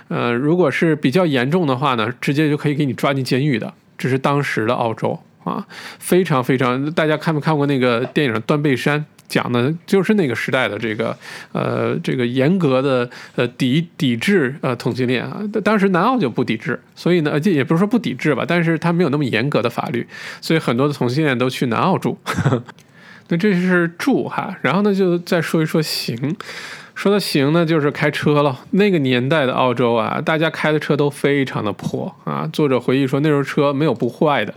[0.10, 3.74] 呃，如果是比较严重的话呢，直接就可以给你抓进监狱的。
[3.98, 5.66] 这是当时的澳洲啊，
[6.00, 9.00] 非常非常，大家看没看过那个电影《断背山》？
[9.30, 11.18] 讲的就是那个时代的这个
[11.54, 15.42] 呃这个严格的呃抵抵制呃同性恋啊。
[15.64, 20.06] 当时南澳就不抵制，所以呢，这也不是说不抵制吧，但是它没有那么严格的法律，
[20.40, 22.20] 所以很多的同性恋都去南澳住。
[23.30, 26.36] 那这是住哈，然后呢，就再说一说行。
[26.96, 28.60] 说的行呢，就是开车了。
[28.72, 32.48] 那个年代的澳洲啊，大家开的车都非常的破啊。
[32.54, 34.54] 作者回忆说，那时候车没有不坏的。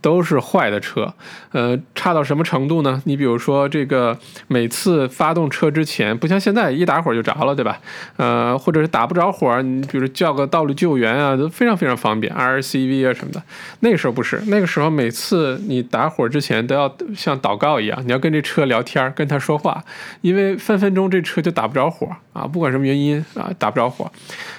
[0.00, 1.12] 都是坏的车，
[1.50, 3.02] 呃，差到什么程度呢？
[3.04, 4.16] 你比如说这个，
[4.46, 7.80] 每次发动车之前，不像现在一打火就着了，对吧？
[8.16, 13.42] 呃，或者是打不着火，你比如叫个道路救援啊，都非常非常方便，RCV 啊什么的。
[13.80, 19.82] 那个时候不是，那个时候每次你打火之前都要像祷告一样，你要跟这车聊天，跟他说话，
[20.20, 24.10] 因为分分钟这车就打不着火啊，不管什么原因啊，打不着火。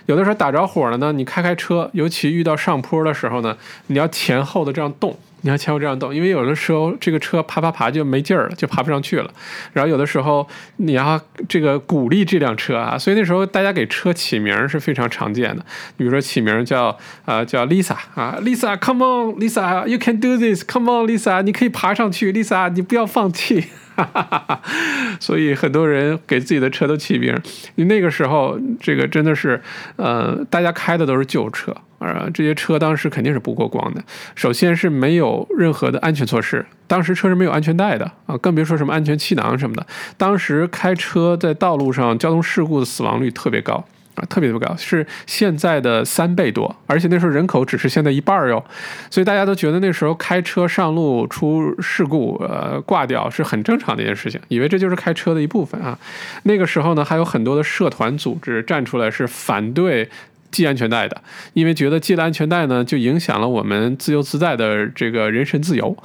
[0.06, 3.56] 有的时候打着火了呢，你开开车，尤其遇到上坡的时候呢，
[3.88, 5.18] 你要前后的这样动。
[5.42, 9.32] 你要前后这样动，因为有的时候这个车爬爬爬就没劲儿了，就爬不上去了。
[9.72, 10.46] 然后有的时候
[10.76, 11.18] 你要
[11.48, 15.64] 这个鼓励这辆车啊，所以那时候大家给车起名是非常常见的。
[15.96, 23.70] 比如说起名叫啊叫 Lisa 啊，Lisa，Come on，Lisa，You can do this，Come on，Lisa，你可以爬上去，Lisa，你不要放弃。
[25.20, 27.36] 所以很多人给自己的车都起名，
[27.76, 29.62] 那个时候这个真的是，
[29.96, 34.04] 呃，大家开的都是旧车啊，这些车当时肯定是不过光的。
[34.36, 39.86] 首先是没有任何的安全措施，当时车是没有安全带的啊，更别说什么安全气囊什么的。
[40.18, 43.86] 当时开车在道路上交通事故的死亡率特别高。
[44.28, 48.64] 特别特别高，是现在的三倍多，而且那时候人口只是现在一半儿哟，
[49.10, 55.98] 所以大家都觉得那时候开车上路出事故，呃，挂掉是很正常的一件事情，以为这就是开车的一部分啊。
[56.44, 60.10] 那个时候呢，还有很多的社团组织站出来是反对
[60.52, 61.22] 系安全带的，
[61.54, 65.96] 因为觉得系了安全带呢，就影响了我们自由自在的这个人身自由，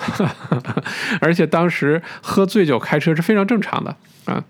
[1.20, 3.96] 而且当时喝醉酒开车是非常正常的
[4.26, 4.44] 啊。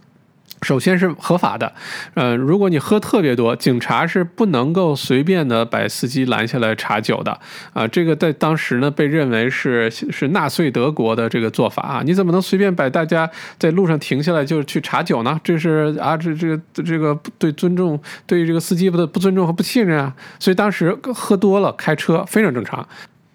[0.65, 1.73] 首先是合法的，
[2.15, 7.39] 呃，如果你喝特别多，警察是不能够随便的把司机拦下来查酒的
[7.75, 7.87] 啊。
[7.87, 12.03] 这个在当时呢，被认为是是纳粹德国的这个做法啊。
[12.05, 15.39] 你怎么能随便把大家在路上停下来就去查酒呢？
[15.45, 20.15] 这是啊，这这个这个对尊重对于这个司机的不尊重和不信任啊。
[20.41, 22.89] 所以当时喝多了开车非常正常。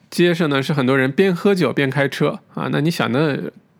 [0.09, 3.37] 街上呢是很多人边喝酒边开车啊，那你想那。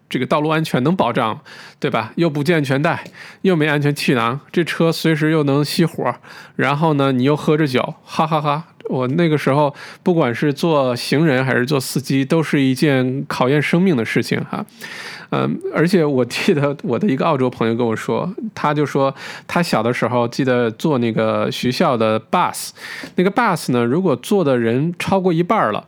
[0.10, 1.40] 这个道路安全能保障，
[1.80, 2.12] 对吧？
[2.16, 3.04] 又不系安全带，
[3.44, 6.16] 又没安全气囊，这车随时又能熄火。
[6.56, 8.66] 然后呢，你又喝着酒，哈哈哈！
[8.86, 14.66] 我那个时候，不管是做行人还是做司机，都是一件考验生命的事情哈。
[15.30, 19.14] 嗯，而且我记得我的一个澳洲朋友跟我说，他就说
[19.48, 22.72] 他小的时候记得坐那个学校的 bus，
[23.16, 25.86] 那个 bus 呢，如果坐的人超过一半了，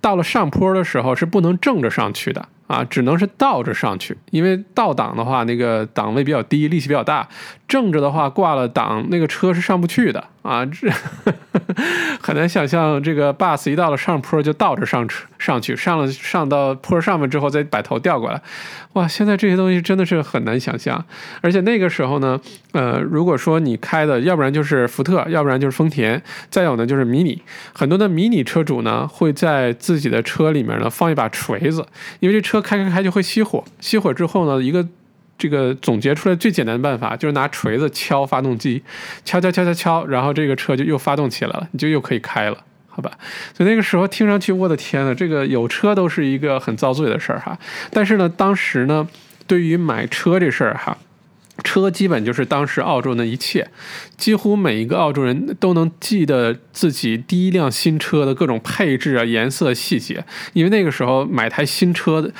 [0.00, 2.48] 到了上坡的时候是不能正着上去的。
[2.70, 7.26] 啊，只能是倒着上去，因为倒档的话，那个档位比较低，力气比较大；
[7.66, 10.24] 正着的话，挂了档，那个车是上不去的。
[10.42, 10.90] 啊，这
[12.20, 18.40] 很难想象，这个 bus 一到了上坡就倒着上车上去，上了上到坡上面之后再把头调过来，
[18.94, 19.06] 哇！
[19.06, 21.04] 现在这些东西真的是很难想象。
[21.42, 22.40] 而且那个时候呢，
[22.72, 27.42] 呃，如果说你开的，要不然就是福特，要不然就是丰田，再有呢就是迷你。
[27.74, 31.86] 很多的迷你车主呢会在自己的车里面呢放一把锤子，
[32.20, 34.88] 因为这车开开开就会熄火，熄火之后呢一个。
[35.40, 38.82] 这个总结出来最简单的办法就是拿锤子敲发动机，
[39.24, 43.10] 敲敲敲敲敲，然后这个车就又发动起来了，你就又可以开了，好吧？
[43.56, 47.58] 所以那个时候听上去，我的天呐，这个有车都是一个很遭罪的事儿哈。
[47.90, 49.08] 但是呢，当时呢，
[49.46, 50.98] 对于买车这事儿哈，
[51.64, 53.68] 车基本就是当时澳洲的一切，
[54.18, 60.22] 几乎每一个澳洲人都能记得自己第一辆新车的各种配置啊、颜色细节，
[60.52, 62.30] 因为那个时候买台新车的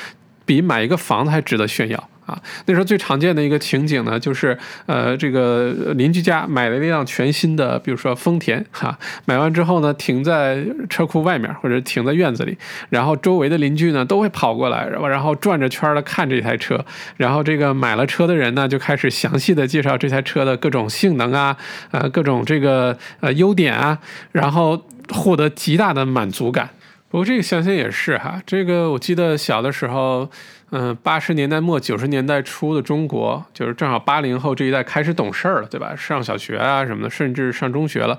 [0.45, 2.10] 比买一个房子还值得炫耀。
[2.31, 4.57] 啊，那时候最常见的一个情景呢，就是
[4.87, 12.57] 呃，这个邻居家买了一辆全新的，比如说丰田，哈，买完之后呢，停在车库外面或者停在院子里，
[12.89, 16.85] 然后周围的邻居呢都会跑过来，然后然后转着圈的看这台车，
[17.17, 21.57] 然后这个买了车的人呢就开始详细的介绍这台车的各种性能啊，
[21.91, 23.99] 呃，各种这个呃优点啊，
[24.31, 26.71] 然后获得极大的满足感。
[27.11, 30.31] 不过这个想想也是哈，这个我记得小的时候。
[30.73, 35.97] 嗯，八十年代末九十年代初的中国，就是正好八零后这一代开始懂事儿了，对吧？
[35.97, 38.17] 上小学啊什么的，甚至上中学了。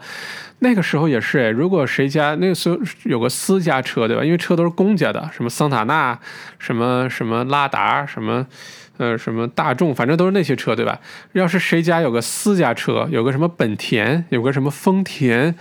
[0.60, 4.26] 那个时候也是哎，如果谁家那个时候有个私家车，对吧？
[4.26, 6.20] 因为车都是公家的，什么桑塔纳，
[6.60, 8.46] 什么什么拉达，什么
[8.98, 11.00] 呃什么大众，反正都是那些车，对吧？
[11.32, 15.56] 要是谁家有个私家车，有个什么本田，有个什么丰田。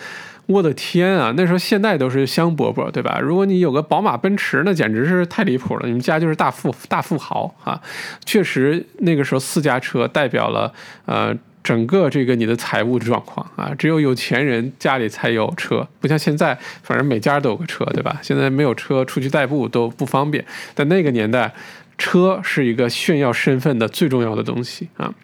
[0.51, 3.20] 我的天啊，那时候现代都是香饽饽，对吧？
[3.22, 5.86] 如果你有个宝马、奔驰，那简直是太离谱了。
[5.86, 7.80] 你们家就是大富大富豪啊！
[8.24, 10.72] 确实，那个时候四家车代表了
[11.07, 11.32] 呃
[11.62, 13.72] 整个这个你的财务状况啊。
[13.78, 18.18] 只有有钱人家里才有车，不像现在，反正每家都有个车，对吧？
[18.20, 20.44] 现在没有车出去代步都不方便。
[20.74, 21.55] 但那个年代，
[21.96, 25.14] 车是一个炫耀身份的最重要的东西啊。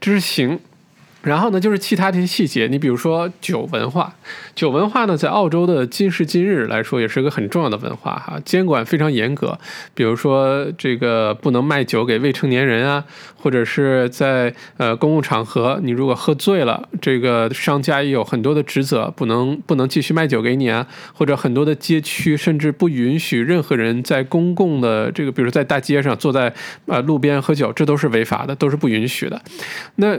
[0.00, 0.60] 这是行。
[1.26, 4.14] 然后呢，就是其他这些细节，你比如说酒文化，
[4.54, 9.58] 酒文化呢，在澳洲的今时今日来说，也是一个很重要的文化哈，监管非常严格。
[9.92, 13.04] 比如说这个不能卖酒给未成年人啊，
[13.36, 26.54] 或者是在呃公共场合，你如果喝醉了，这个商家也有很多的职责，不能不能继续卖酒给你啊，或者很多的街区甚至不允许任何人在公共的这个，比如在大街上坐在
[26.86, 29.42] 呃路边喝酒，这都是违法的，都是不允许的。
[29.96, 30.16] 那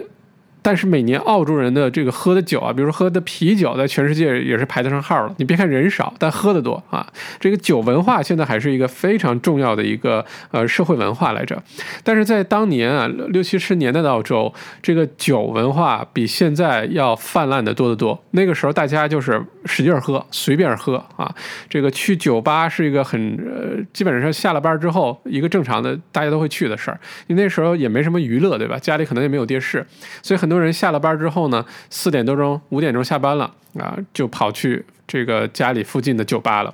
[0.68, 5.34] 但是每年澳洲人的这个喝的酒啊，比如说喝的啤酒，在全世界也是排得上号了。
[5.38, 7.08] 你别看人少，但喝的多啊。
[7.40, 11.64] 这个酒文化现在还是一个非常重要的一个呃社会文化来着。
[12.04, 18.22] 但是在当年啊，六七十年代的澳洲，这个酒文化比现在要泛滥的多得多。
[18.32, 21.34] 那个时候大家就是使劲喝，随便喝啊。
[21.70, 27.00] 这个去酒吧是一个很呃，基本上下了班之后一个正常的大家都会去的事儿。
[27.28, 28.78] 因为那时候也没什么娱乐，对吧？
[28.78, 29.86] 家里可能也没有电视，
[30.22, 30.58] 所以很多。
[30.58, 36.74] 人下了班之后呢，四点多钟、五点钟下班了啊，就跑去这个家里附近的酒吧了。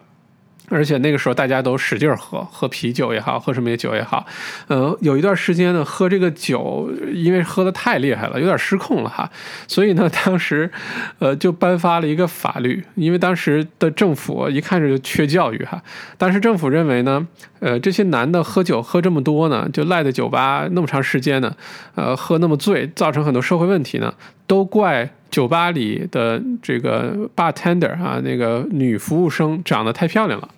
[0.69, 4.25] 而且那个时候大家都使劲喝，喝啤酒也好，喝什么酒也好。
[4.69, 9.29] 嗯，有一段时间呢，喝这个酒，因为喝的太厉害了，有点失控了哈。
[9.67, 10.71] 所以呢，当时
[11.19, 15.83] 呃就颁发了一个法律，因为当时的政府一看就缺教育哈。
[16.17, 17.27] 当时政府认为呢。
[17.59, 21.55] 呃，这些男的喝酒喝这么多呢，就赖在酒吧那么长时间呢，
[21.95, 24.13] 呃，喝那么醉，造成很多社会问题呢。
[24.47, 30.49] 都怪酒吧里的这个 bartender 啊，那个女服务生长得太漂亮了。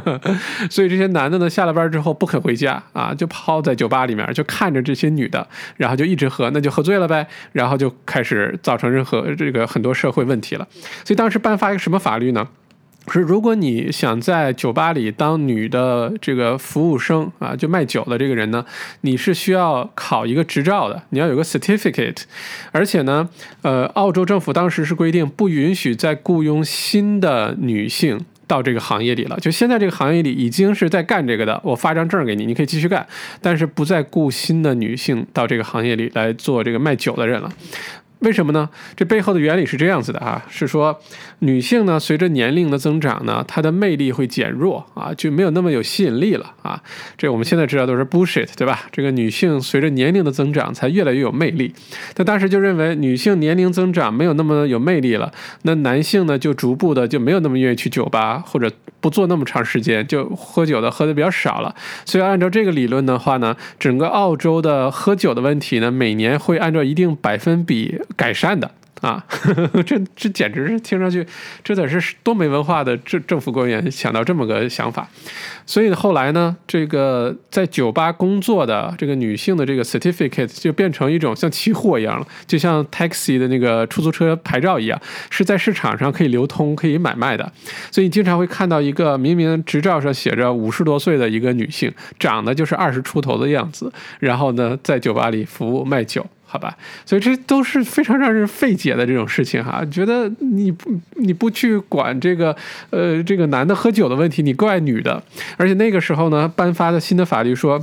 [0.70, 5.46] 所以这些男的呢，下了班之后不肯回家啊，就泡在酒吧里面，就看着这些女的，
[5.76, 10.66] 然后就一直喝，那就喝醉了呗，然后就开始造成任何这个很多社会问题了。
[11.04, 12.48] 所以当时颁发一个什么法律呢？
[13.08, 18.64] 是如果你想在酒吧里当女的这个服务生啊，就卖酒的这个人呢，
[19.02, 22.22] 你是需要考一个执照的，你要有个 certificate，
[22.70, 23.28] 而且呢，
[23.62, 28.24] 呃，澳洲政府当时是规定不允许再雇佣新的女性。
[28.48, 33.06] 到这个行业里了，就现在这个行业里已经是在干这个的，我发张证给你，你可以继续干，
[33.40, 37.50] 但是不再雇新的女性到这个行业里来做这个卖酒的人了。
[38.22, 38.68] 为什么呢？
[38.96, 40.98] 这背后的原理是这样子的啊，是说
[41.40, 46.80] 女性呢，随着年龄的增长呢，她的魅力会减弱啊，就没有那么有吸引力了啊。
[47.18, 48.84] 这我们现在知道都是 bullshit，对吧？
[48.92, 51.74] 这个女性随着年龄的增长才越来越有魅力。
[52.16, 58.70] 那当时就认为女性年龄增长没有那么有魅力了，那男性呢就逐步的就没有那么愿意去酒吧或者
[59.00, 61.74] 不做那么长时间，就喝酒的喝的比较少了。
[62.04, 68.00] 所以按照这个理论的话呢，整个澳洲的喝酒的问题呢，每年会按照一定百分比。
[68.16, 69.24] 改善的啊，
[69.84, 71.26] 这这简直是听上去，
[71.64, 75.08] 这得是多没文化的政政府官员想到这么个想法。
[75.66, 85.00] 所以后来呢，这个在酒吧工作的这个女性的这个 certificate 就变成一种像期货一样了，就像 taxi 的那个出租车牌照一样，
[85.30, 87.52] 是在市场上可以流通、可以买卖的。
[87.90, 96.24] 所以你经常会看到一个明明执照上写着五十多岁的一个女性，长得就是二十出头的样子，然后呢，在酒吧里服务卖酒。
[96.52, 96.76] 好吧，
[97.06, 99.82] 所以这都是非常让人费解的这种事情哈。
[99.90, 102.54] 觉得你不你不去管这个
[102.90, 105.22] 呃这个男的喝酒的问题，你怪女的。
[105.56, 107.82] 而且那个时候呢，颁发的新的法律说。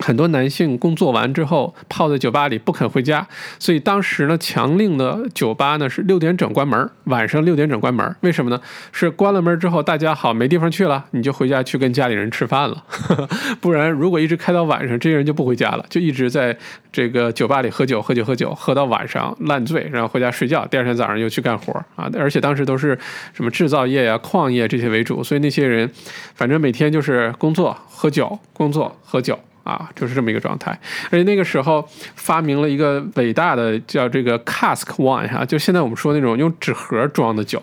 [0.00, 3.26] 很多男性工作完之后泡在酒吧里不肯回家，
[3.58, 8.16] 所以当时呢，强令的酒吧呢是六点整关门，晚上六点整关门。
[8.20, 8.60] 为什么呢？
[8.92, 12.82] 是关了门之后，大家好没地方去了，你就回家去跟家里人吃饭了。
[13.60, 16.56] 不然如果一直开到晚上，这些人就不回家了，就一直在
[16.90, 22.10] 这个酒吧里喝酒、喝酒、喝酒，喝到晚上烂醉，然后回家睡觉，第二天早上又去干活啊。
[22.18, 22.98] 而且当时都是
[23.34, 25.90] 什么制造业呀、矿业这些为主，所以那些人
[26.34, 29.38] 反正每天就是工作、喝酒、工作、喝酒。
[29.64, 30.78] 啊，就是这么一个状态，
[31.10, 37.62] 而且那个时候发明了一个伟大的叫这个 cask wine 哈，就现在我们说那种用纸盒装的酒。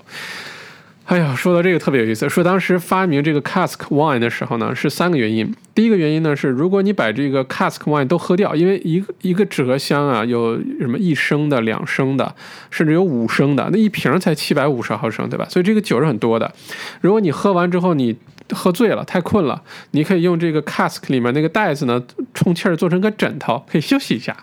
[1.05, 5.55] 哎呀，说到这个特别有意思，说当时发明这个 cask wine 的时候呢，是三个原因。
[5.73, 12.35] 第一个原因呢是，如果你把这个 cask wine 都喝掉，因为一个一个纸盒箱啊，有什么一升的、两升的，
[12.69, 15.47] 甚至有五升的，那一瓶才七百五十毫升，对吧？
[15.49, 16.53] 所以这个酒是很多的。
[16.99, 18.17] 如果你喝完之后你
[18.51, 22.01] 喝醉了，太困了，你可以用这个 cask 里面那个袋子呢，
[22.33, 24.35] 充气儿做成个枕头，可以休息一下。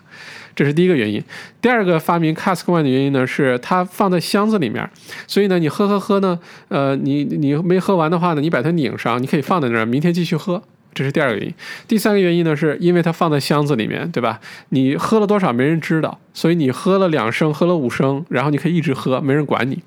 [0.55, 1.21] 这是第一个原因。
[1.61, 4.89] 第二个发明 cask one 的原因呢，是它放在箱子里面，
[5.27, 6.39] 所以呢，你喝喝喝呢，
[6.69, 10.63] 呃，你你没喝完的话呢，你把它拧上，你可以放在那儿，明天继续喝。
[10.93, 11.53] 这是第二个原因。
[11.89, 14.39] 第三个原因呢，是因为它放在箱子里面，对吧？
[14.69, 19.83] 你喝了多少没人知道，所以你喝了两升，喝了五升，然后你可以一直喝，没人管你。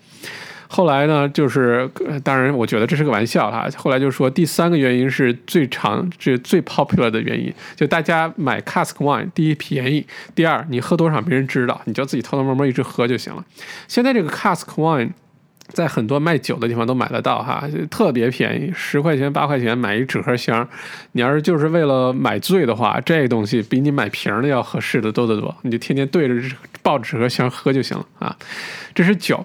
[0.68, 1.90] 后来呢，就是
[2.22, 3.66] 当然，我觉得这是个玩笑哈。
[3.76, 13.44] 后来就说第三个原因是最长、最最 popular 的原因，就大家买 cask wine，第一便宜，第二你喝多少没人知道，你就自己偷偷摸摸一直喝就行了。
[13.88, 15.10] 现在这个 cask wine
[15.68, 20.68] 在很多卖酒的地方都买得到哈，特别便宜，十块钱八块钱买一纸盒箱。
[21.12, 25.56] 你要是就是为了买醉的话，这东西比你买瓶的要合适的多得多。
[25.62, 26.34] 你就天天对着
[26.82, 28.36] 抱纸盒箱喝就行了啊。
[28.94, 29.44] 这是酒。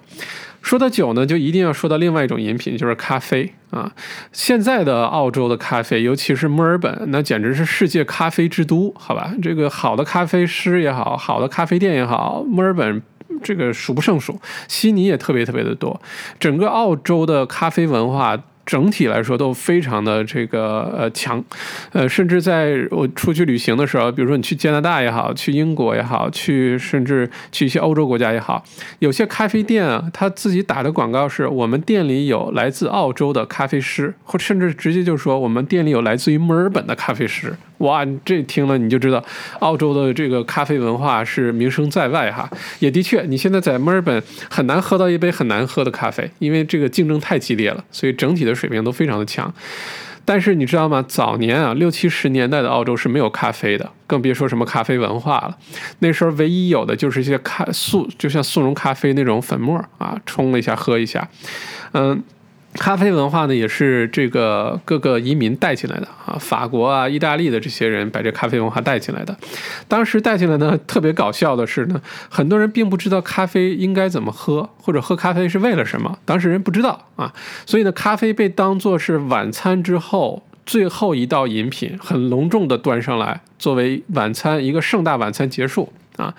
[0.64, 3.92] 说到酒呢，就一定要说到另外一种饮品，就是咖啡啊。
[4.32, 9.32] 现在的澳洲的咖啡，尤其是墨尔本，那简直是世界咖啡之都，好吧？
[9.42, 13.04] 这个好的咖啡师也好，好的咖啡店也好，墨尔本
[13.44, 16.02] 这个数不胜数，悉尼也特别特别的多。
[16.40, 18.42] 整个澳洲的咖啡文化。
[18.66, 21.44] 整体来说都非常的这个呃强，
[21.92, 28.64] 呃，甚至在我出去旅行的时候，比如说你去加拿大也好，去英国也好，去甚至去一些欧洲国家也好，
[29.00, 37.56] 有些咖啡店啊，他自己打的广告是我们店里有来自澳洲的咖啡师，或甚至直接就说我们店里有来自于墨尔本的咖啡师。
[37.84, 39.24] 哇，这听了你就知道，
[39.60, 42.50] 澳洲的这个咖啡文化是名声在外哈。
[42.80, 49.54] 也的确，你现在在墨尔本很难喝到一杯很难喝的咖啡，因为这个竞争太激烈了，所以整体的水平都非常的强。
[50.26, 51.04] 但是你知道吗？
[51.06, 55.58] 早年啊，六七十年代的澳洲是没有咖啡的，更别说什么咖啡文化了。
[56.00, 61.28] 那时候唯一有的就是一些咖速，就像速溶咖啡那种粉末啊，冲了一下喝一下，
[61.92, 62.24] 嗯。
[62.76, 69.36] 咖啡文化呢，也是这个各个移民带进来的啊，法国啊、意大利的这些人把这咖啡文化带进来的。
[69.88, 77.34] 当时带进来呢，特别搞笑的是呢，很多人并不知道咖啡应该怎么喝，或者喝咖啡是为了什么，当时人不知道啊，
[77.66, 85.94] 所以呢，咖啡被当作是晚餐之后最后一道饮品，很隆重的端上来，作为晚餐一个盛大晚餐结束。
[86.18, 86.34] 啊，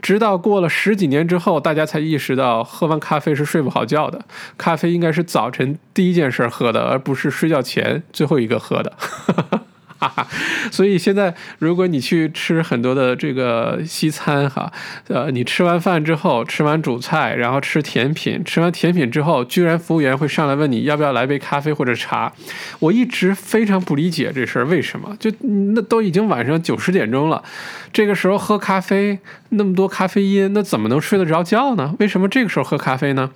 [0.00, 4.24] 直到过了十几年之后，大家才意识到喝完咖啡是睡不好觉的。
[4.58, 8.92] 咖啡应该是早晨第一件事喝的，而不是睡觉前最后一个喝的。
[10.70, 14.72] 所以现在如果你去吃很多的这个西餐哈，
[15.08, 22.32] 呃，你吃完饭之后，吃完主菜，然后吃甜品，吃完甜品之后，居然服务员会上来问你要不要来杯咖啡或者茶，
[22.80, 25.30] 我一直非常不理解这事儿为什么，就
[25.74, 27.42] 那都已经晚上九十点钟了，
[27.92, 29.18] 这个时候喝咖啡
[29.50, 31.94] 那么多咖啡因，那怎么能睡得着觉呢？
[31.98, 33.30] 为什么这个时候喝咖啡呢？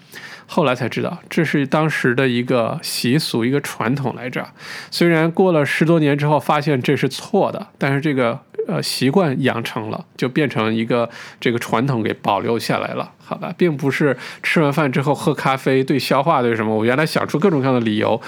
[0.47, 4.47] 后来才知道，这是当时的一个习俗，一个传统来着。
[4.91, 8.39] 虽然过了十多年之后，发现这是错的，但是这个
[8.69, 13.53] 呃习惯养成了，就变成一个这个传统给保留下来了，好吧？
[13.59, 18.21] 并不是吃完饭之后喝咖啡对消化对什么，我原来想出各种各样的理由，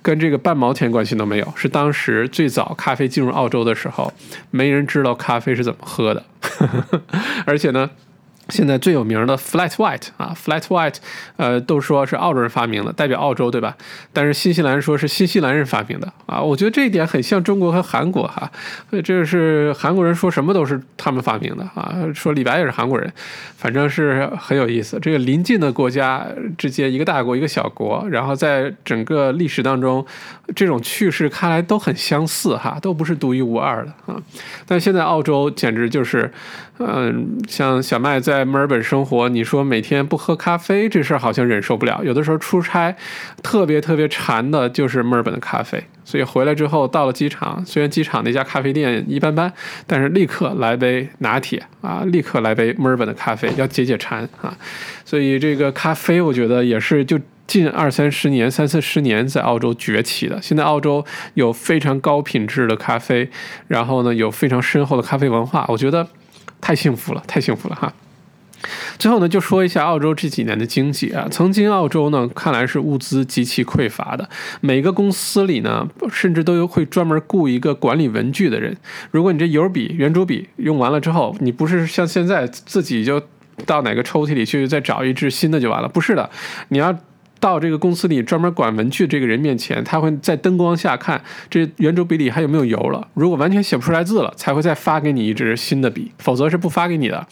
[0.00, 1.52] 跟这个半毛钱关系都没有。
[1.54, 4.12] 是当时最早咖啡进入澳洲的时候，
[4.50, 6.24] 没人知道咖啡是怎么喝的，
[7.44, 7.90] 而且呢。
[8.48, 10.96] 现在最有名的 Flat White 啊，Flat White，
[11.36, 13.76] 呃，都说是澳洲人发明的，代表澳洲，对吧？
[14.12, 18.50] 但是新西兰说是新西兰人发明的啊，我觉得这一点很像中国和韩国哈，
[19.04, 23.12] 这是韩国人说什么都是他们发明的啊，说李白也是韩国人，
[23.56, 24.98] 反正是很有意思。
[25.00, 26.26] 这个邻近的国家
[26.56, 30.04] 之间，一个大国一个小国，然后在整个历史当中，
[30.56, 34.20] 这种趣事看来都很相似哈，都不是独一无二的啊。
[34.66, 36.32] 但现在澳洲简直就是。
[36.80, 42.00] 嗯，像小麦在在墨尔本生活，你说每天不喝咖啡这事儿好像忍受不了。
[42.04, 42.94] 有的时候出差，
[43.42, 45.82] 特别特别馋的就是墨尔本的咖啡。
[46.04, 49.52] 所以回来之后到了机场，虽然机场那家咖啡店一般般，
[49.88, 54.56] 但是立刻来杯拿铁啊，立刻来杯墨尔本的咖啡，要解解馋啊。
[55.04, 57.18] 所以这个咖啡，我觉得也是就
[57.48, 60.40] 近二三十年、三四十年在澳洲崛起的。
[60.40, 63.28] 现在澳洲有非常高品质的咖啡，
[63.66, 66.06] 然后呢有非常深厚的咖啡文化，我觉得。
[66.60, 67.94] 太幸福了，太幸福了哈！
[68.98, 71.26] 最后呢，就说一下澳洲这几年的经济啊。
[71.30, 74.28] 曾经澳洲呢，看来是物资极其匮乏的，
[74.60, 78.76] 每个公司里呢，甚至都会专门雇一个管理文具的人。
[79.10, 83.22] 如果你这油笔、圆珠笔用完了之后，你不是像现在自己就
[83.66, 86.30] 到哪个抽屉里去再找一支新的就完了，不是的，
[86.68, 86.98] 你要。
[87.40, 93.06] 到这个公司里专门管文具这个人面前，他会在灯光下看这圆珠笔里还有没有油了。
[93.14, 97.26] 如果完全写不出来字了，才会再发给你一支新的笔，否则是不发给你的。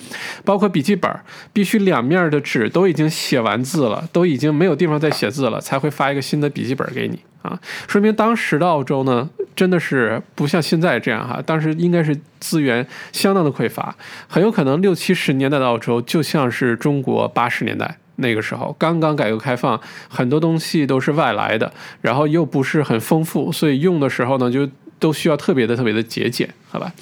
[0.44, 1.10] 包括笔记本，
[1.52, 7.58] 必须两面的纸都已经写完字了，都已经没有地方再写字了，才会发一个新的笔记本给你啊。
[7.88, 13.96] 说明当时的澳洲呢，真的是不像现在这样哈，当时应该是资源相当的匮乏，
[14.28, 17.98] 很有可能六七十年代的澳洲就像是中国八十年代。
[18.16, 26.92] 那个时候刚刚改革开放，很多东西都是外来的，然后又不是很丰富，所以用的时候呢，就都需要特别的、特别的节俭，好吧？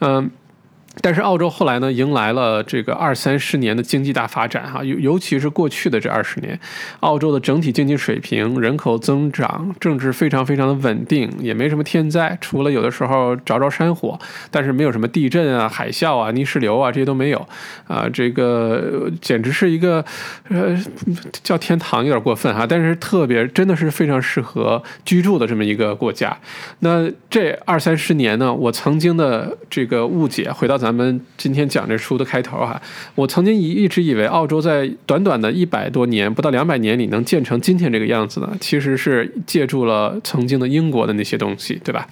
[0.00, 0.30] 嗯。
[1.00, 6.58] 但是澳洲后来呢，迎来了这个二三十年的经济大发展哈，尤尤其是过去的这二十年，
[7.00, 14.18] 澳洲的整体经济水平、人口增长、政治非常非常的稳定，也没什么天灾，除了有的时候着着山火，
[14.50, 17.48] 但是没有什么地震啊、海啸啊、泥石流啊这些都没有，
[17.86, 20.04] 啊，这个简直是一个
[20.48, 20.76] 呃
[21.44, 26.36] 叫天堂有点过分哈，但是特别真的是非常适合居住的这么一个国家。
[26.80, 30.87] 那这二三十年呢，我曾经的这个误解，回到咱。
[30.88, 32.80] 咱们今天讲这书的开头哈，
[33.14, 42.08] 我曾经一一直以为澳洲在短短的一百多年，不到两百年里能建成今天这个样子呢，其实是借助了曾经的英国的那些东西，对吧？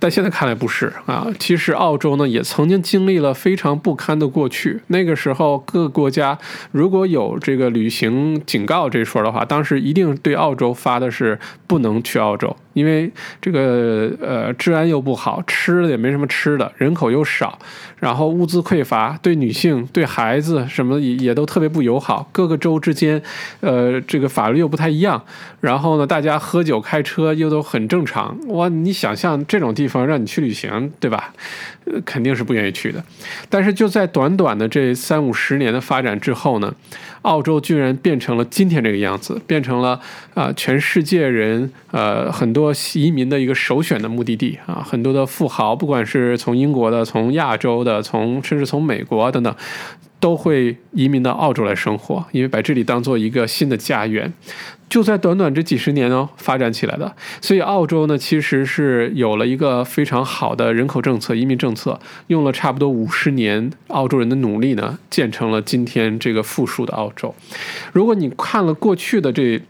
[0.00, 4.80] 但现在看来不是啊，其实澳洲呢也曾经经历了非常不堪的过去。
[4.86, 6.36] 那个时候各个国家
[6.72, 12.56] 如果有这个旅行警告这说的话，当时一定对澳洲发的是不能去澳洲。
[12.72, 17.58] 因为这个呃治安又不好，吃的也没什么吃的，人口又少，
[17.98, 22.28] 然后物资匮乏，对女性、对孩子什么也也都特别不友好。
[22.30, 23.20] 各个州之间，
[23.58, 25.20] 呃，这个法律又不太一样。
[25.60, 28.36] 然后呢，大家喝酒开车又都很正常。
[28.48, 31.32] 哇，你想象这种地方让你去旅行，对吧？
[32.04, 33.04] 肯定是不愿意去的。
[33.48, 36.74] 但是就在短短的这三五十年的发展之后呢？
[37.22, 40.00] 澳洲居然变成了今天这个样子，变成了
[40.32, 49.54] 啊，全世界人呃很多移民的一个首选的目的地啊，很多的富豪，不管是从英国的、从亚洲的、从甚至从美国等等，
[50.20, 54.32] 都会移民到澳洲来生活，因为把这里当做一个新的家园。
[54.88, 57.14] 就在短短这几十年哦，发展起来的。
[57.40, 67.32] 所以澳洲呢，其实是有了一个非常好的人口政策、移民政策，用了差不多五十年澳洲人的努力呢，建成了今天这个富庶的澳洲。
[67.92, 69.62] 如果你看了过去的这，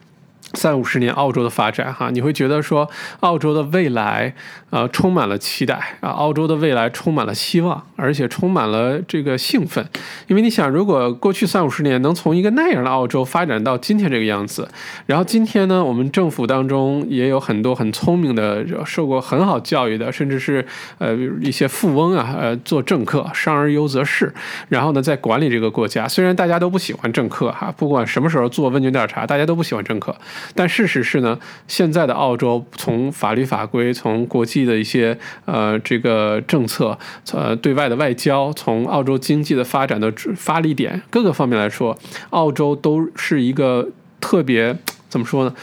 [0.54, 2.88] 三五十年澳洲的发展，哈，你会觉得说
[3.20, 4.34] 澳洲的未来，
[4.70, 9.86] 呃，充满了期待啊，澳洲的未来充满了希望，而且充满了这个兴奋，
[10.26, 14.68] 因为你想，如果过去三五十年能从一个那样的澳洲发展到今天这个样子，
[15.06, 20.66] 然后今天呢，我们政府当中也有很多很聪明的、受过很好教育的，甚至是
[20.98, 24.32] 呃一些富翁啊，呃，做政客，商而优则仕，
[24.68, 30.14] 然后呢，在管理这个国家，虽然大家都不喜欢政客哈，不管什么时候做问卷调查，大家都不喜欢政客。
[30.54, 31.38] 但事实是呢，
[31.68, 36.98] 现在的澳洲从法律法规、从国际的一些呃这个政策、
[37.32, 41.98] 呃对外的外交、从澳洲经济的发展的发力点各个方面来说，
[42.30, 43.88] 澳洲都是一个
[44.20, 44.76] 特别
[45.08, 45.54] 怎么说呢？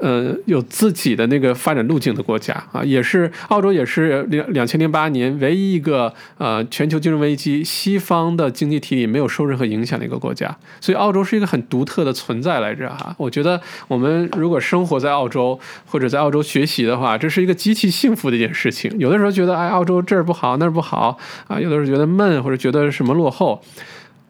[0.00, 13.14] 呃，有自己的那个发展路径的国家啊，也是澳洲，也是两两千零八年唯一一个呃全球金融危机西方的经济体里没有受任何影响的一个国家，所以澳洲是一个很独特的存在来着哈。
[13.18, 18.92] 我觉得我们如果生活在澳洲或者在澳洲学习的话，这是一个极其幸福的一件事情。
[18.98, 21.16] 有的时候觉得哎，澳洲这儿不好那儿不好
[21.46, 23.62] 啊，有的时候觉得闷或者觉得什么落后。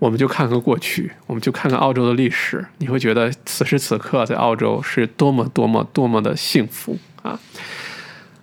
[0.05, 7.41] 我们就看看过去，我们就看看澳洲的历史，你会觉得此时此刻在澳洲是多么多么多么的幸福啊！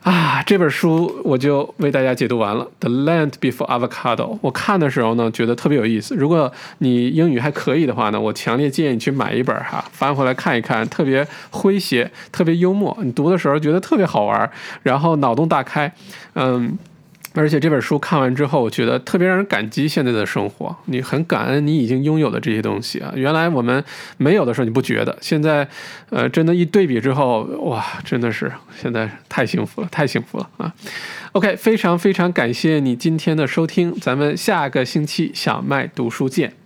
[0.02, 4.16] 啊，这本书我就为大家解读完了，《The Land Before Avocado》。
[4.42, 6.16] 我看的时候呢，觉得特别有意思。
[6.16, 12.98] 如果你英语还可以的话呢，我强烈建议你去买一本哈，翻回来看一看，特别诙谐，特别幽默。
[13.04, 14.50] 你读的时候觉得特别好玩，
[14.82, 15.94] 然后脑洞大开，
[16.34, 16.76] 嗯。
[17.34, 20.76] 而且这本书看完之后，我觉得特别让人感激现在的生活。
[20.86, 23.12] 你很感恩你已经拥有的这些东西啊！
[23.16, 23.84] 原来我们
[24.18, 25.68] 没有的时候你不觉得，现在，
[26.10, 30.74] 呃，真的，一对比之后，哇，真的是现在太幸福了，太幸福了啊
[31.32, 36.61] ！OK，非常非常感谢你今天的收听，咱们下个星期小麦读书见。